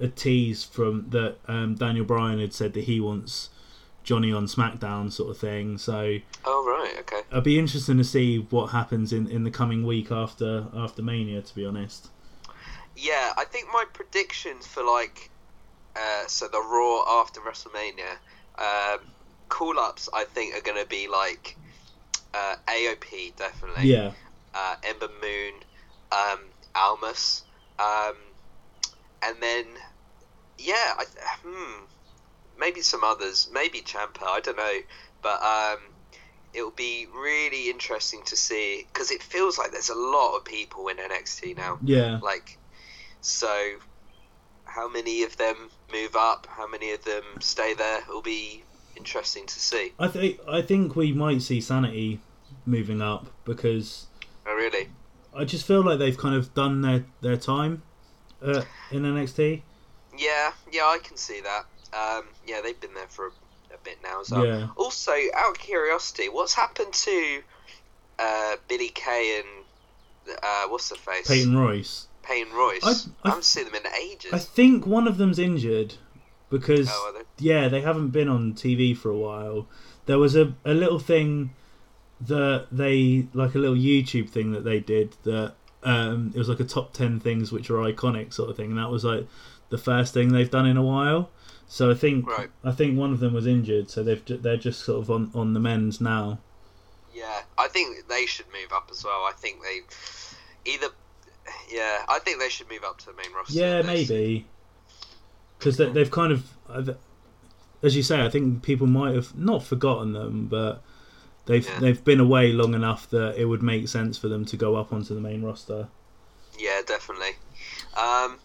[0.01, 3.51] a tease from that um, Daniel Bryan had said that he wants
[4.03, 5.77] Johnny on SmackDown, sort of thing.
[5.77, 7.21] So Oh right, okay.
[7.31, 11.43] it'll be interesting to see what happens in, in the coming week after after Mania.
[11.43, 12.09] To be honest,
[12.97, 15.30] Yeah, I think my predictions for like,
[16.01, 18.17] uh, so the Raw after WrestleMania,
[18.59, 19.01] um,
[19.49, 21.57] call ups I think are going to be like
[22.35, 23.93] uh, AOP definitely.
[23.93, 24.13] yeah,
[24.55, 25.53] uh, Ember Moon,
[26.13, 26.39] um,
[26.75, 27.43] Almas,
[27.79, 28.15] um,
[29.23, 29.65] and then
[30.59, 31.05] yeah, I,
[31.45, 31.85] hmm,
[32.59, 34.79] maybe some others, maybe Ciampa, I don't know,
[35.23, 35.79] but um,
[36.53, 40.89] it'll be really interesting to see because it feels like there's a lot of people
[40.89, 41.79] in NXT now.
[41.83, 42.59] yeah, Like,
[43.21, 43.49] so
[44.71, 46.47] how many of them move up?
[46.49, 47.99] How many of them stay there?
[48.03, 48.63] It'll be
[48.97, 49.93] interesting to see.
[49.99, 52.21] I think I think we might see Sanity
[52.67, 54.07] moving up because
[54.47, 54.89] Oh, really?
[55.35, 57.83] I just feel like they've kind of done their their time
[58.43, 59.63] uh, in NXT.
[60.17, 61.65] Yeah, yeah, I can see that.
[61.93, 64.47] Um, yeah, they've been there for a, a bit now as well.
[64.47, 64.69] Yeah.
[64.77, 67.43] Also, out of curiosity, what's happened to
[68.19, 71.27] uh, Billie Kay and uh, what's the face?
[71.27, 72.07] Peyton Royce.
[72.23, 72.83] Peyton Royce.
[72.85, 72.93] I- I,
[73.25, 74.33] I- haven't seen them in ages.
[74.33, 75.95] I think one of them's injured
[76.51, 77.45] because Oh, they?
[77.45, 79.67] yeah, they haven't been on TV for a while.
[80.07, 81.51] There was a, a little thing
[82.21, 86.61] that they like a little YouTube thing that they did that um, it was like
[86.61, 89.27] a top ten things which are iconic sort of thing, and that was like
[89.71, 91.31] the first thing they've done in a while.
[91.69, 92.51] So I think Right.
[92.65, 95.55] I think one of them was injured, so they've they're just sort of on, on
[95.55, 96.39] the men's now.
[97.15, 99.25] Yeah, I think they should move up as well.
[99.25, 100.89] I think they either.
[101.71, 103.55] Yeah, I think they should move up to the main roster.
[103.55, 104.47] Yeah, maybe
[105.59, 106.97] because they, they've kind of,
[107.83, 110.83] as you say, I think people might have not forgotten them, but
[111.47, 111.81] they've Yeah.
[111.81, 114.93] they've been away long enough that it would make sense for them to go up
[114.93, 115.89] onto the main roster.
[116.59, 117.37] Yeah, definitely.
[117.97, 118.39] Um,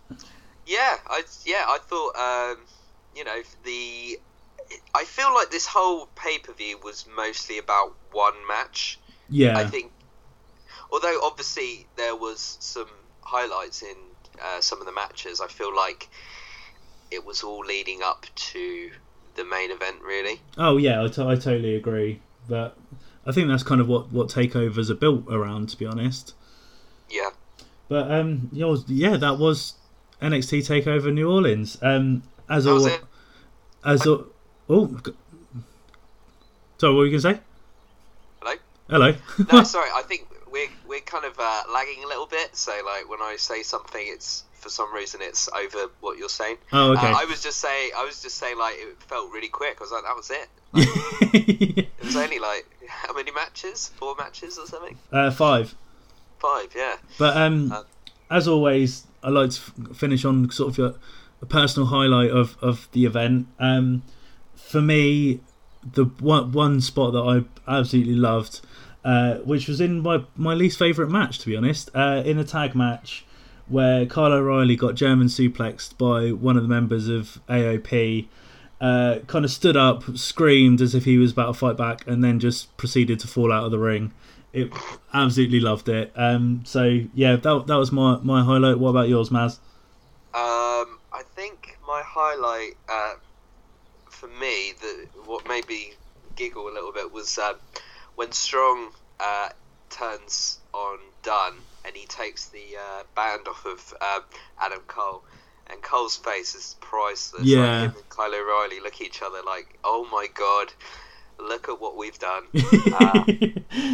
[0.66, 2.66] yeah, I yeah I thought um,
[3.16, 4.20] you know the
[4.94, 9.00] I feel like this whole pay per view was mostly about one match.
[9.30, 9.92] Yeah, I think,
[10.96, 12.88] although obviously there was some
[13.22, 13.98] highlights in
[14.42, 16.08] uh, some of the matches, I feel like
[17.12, 18.92] it was all leading up to
[19.36, 19.98] the main event.
[20.02, 22.22] Really, Oh yeah, I, t- I totally agree.
[22.48, 22.78] But
[23.26, 26.34] I think that's kind of what what takeovers are built around, to be honest.
[27.10, 27.32] yeah.
[27.90, 29.74] But um, yeah, that was
[30.22, 31.78] NXT Takeover New Orleans.
[31.82, 33.02] Um, as all, it.
[33.84, 34.28] as all,
[34.70, 34.98] oh,
[36.78, 37.42] sorry, what were you gonna say?
[38.42, 38.56] Hello.
[38.90, 39.16] Hello.
[39.52, 39.90] No, sorry.
[39.96, 42.56] I think we're we're kind of uh, lagging a little bit.
[42.56, 46.58] So like when I say something, it's for some reason it's over what you're saying.
[46.74, 47.08] oh, okay.
[47.12, 49.78] Uh, I was just saying, I was just saying, like it felt really quick.
[49.80, 50.48] I was like, that was it.
[51.98, 53.90] It was only like how many matches?
[53.98, 54.98] Four matches or something?
[55.12, 55.76] uh, five.
[56.40, 56.96] Five, yeah.
[57.18, 57.84] But um, Uh,
[58.30, 60.96] as always, I like to f- finish on sort of a,
[61.42, 63.48] a personal highlight of, of the event.
[63.60, 64.04] Um,
[64.56, 65.40] for me,
[65.84, 67.22] the one one spot that
[67.68, 68.62] I absolutely loved,
[69.06, 72.44] uh, which was in my my least favourite match, to be honest, uh, in a
[72.44, 73.24] tag match
[73.68, 78.28] where Kyle O'Reilly got German suplexed by one of the members of AOP.
[78.82, 82.24] Uh, kind of stood up, screamed as if he was about to fight back, and
[82.24, 84.12] then just proceeded to fall out of the ring.
[84.54, 84.72] It
[85.14, 86.12] absolutely loved it.
[86.16, 88.80] Um, so yeah, that that was my my highlight.
[88.80, 89.60] What about yours, Maz?
[90.34, 93.16] Um, I think my highlight uh,
[94.10, 95.94] for me, the what made me
[96.36, 97.56] giggle a little bit was um,
[98.16, 99.50] when Strong uh,
[99.90, 104.24] turns on Dunne and he takes the uh, band off of um,
[104.60, 105.24] Adam Cole.
[105.68, 107.44] And Cole's face is priceless.
[107.44, 107.60] Yeah.
[107.60, 110.72] Like him and Kyle O'Reilly look at each other like, "Oh my god,
[111.40, 112.44] look at what we've done."
[112.96, 113.26] Uh,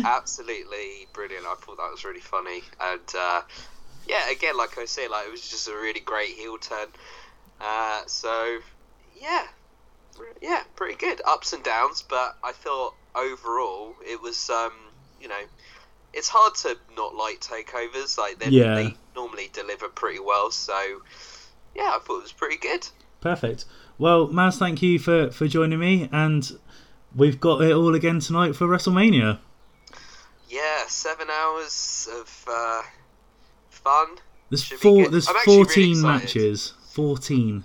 [0.05, 1.45] absolutely brilliant.
[1.45, 3.41] I thought that was really funny, and uh,
[4.07, 6.87] yeah, again, like I say, like it was just a really great heel turn.
[7.59, 8.59] Uh, so
[9.19, 9.47] yeah,
[10.41, 11.21] yeah, pretty good.
[11.25, 14.73] Ups and downs, but I thought overall it was, um,
[15.19, 15.41] you know,
[16.13, 18.17] it's hard to not like takeovers.
[18.17, 18.75] Like they, Yeah.
[18.75, 20.51] they normally deliver pretty well.
[20.51, 21.01] So
[21.75, 22.87] yeah, I thought it was pretty good.
[23.21, 23.65] Perfect.
[23.97, 26.51] Well, Maz, thank you for for joining me, and
[27.15, 29.39] we've got it all again tonight for WrestleMania.
[30.49, 32.81] Yeah, seven hours of uh,
[33.69, 34.17] fun.
[34.49, 35.07] There's Should four.
[35.07, 36.73] There's I'm actually really fourteen matches.
[36.91, 37.63] Fourteen.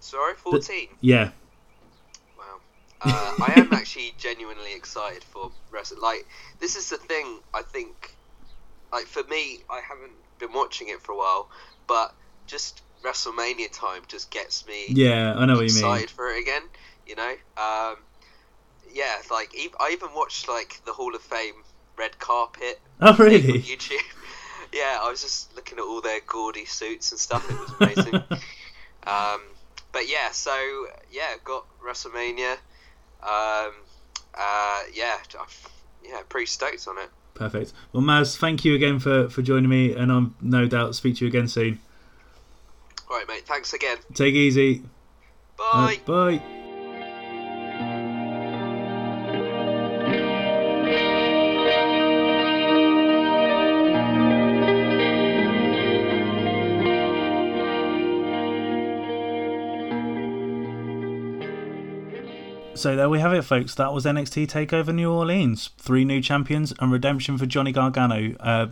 [0.00, 0.88] Sorry, fourteen.
[1.00, 1.30] Yeah.
[3.04, 6.00] Uh, I am actually genuinely excited for wrestling.
[6.02, 6.26] Like,
[6.60, 7.40] this is the thing.
[7.54, 8.16] I think,
[8.92, 11.48] like for me, I haven't been watching it for a while,
[11.86, 12.14] but
[12.46, 15.84] just WrestleMania time just gets me Yeah, I know what you mean.
[15.84, 16.62] excited for it again.
[17.06, 17.96] You know, um,
[18.92, 19.50] yeah, like
[19.80, 21.54] I even watched like the Hall of Fame
[21.98, 22.80] red carpet.
[23.00, 23.50] Oh, really?
[23.50, 23.98] On YouTube.
[24.72, 27.48] yeah, I was just looking at all their gaudy suits and stuff.
[27.50, 28.14] It was amazing.
[29.06, 29.40] um,
[29.92, 30.54] but yeah, so
[31.10, 32.56] yeah, got WrestleMania.
[33.22, 33.72] Um,
[34.34, 35.68] uh, yeah, I've-
[36.04, 37.10] yeah, pretty stoked on it.
[37.34, 37.72] Perfect.
[37.92, 41.24] Well, Maz, thank you again for, for joining me, and I'm no doubt speak to
[41.24, 41.80] you again soon.
[43.08, 43.46] All right, mate.
[43.46, 43.98] Thanks again.
[44.14, 44.84] Take it easy.
[45.58, 46.71] Uh, Bye.
[62.82, 63.76] So there we have it, folks.
[63.76, 65.70] That was NXT Takeover New Orleans.
[65.78, 68.34] Three new champions and redemption for Johnny Gargano.
[68.40, 68.66] Uh,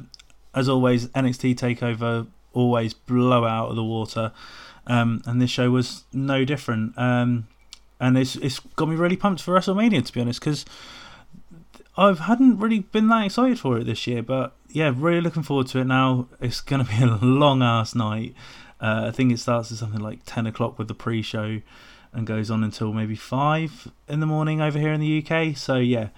[0.52, 4.32] as always, NXT Takeover always blow out of the water,
[4.88, 6.98] um, and this show was no different.
[6.98, 7.46] Um,
[8.00, 10.64] and it's it's got me really pumped for WrestleMania to be honest, because
[11.96, 14.24] I hadn't really been that excited for it this year.
[14.24, 16.26] But yeah, really looking forward to it now.
[16.40, 18.34] It's going to be a long ass night.
[18.80, 21.60] Uh, I think it starts at something like ten o'clock with the pre-show
[22.12, 25.56] and goes on until maybe five in the morning over here in the UK.
[25.56, 26.08] So yeah,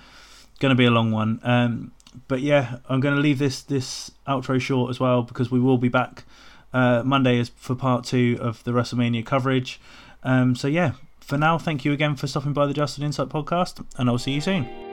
[0.61, 1.41] going to be a long one.
[1.43, 1.93] Um,
[2.29, 5.79] but yeah, I'm going to leave this this outro short as well because we will
[5.79, 6.25] be back
[6.73, 9.81] uh, Monday as for part two of the WrestleMania coverage.
[10.23, 13.29] Um, so yeah, for now, thank you again for stopping by the Just an Insight
[13.29, 14.92] podcast, and I'll see you soon.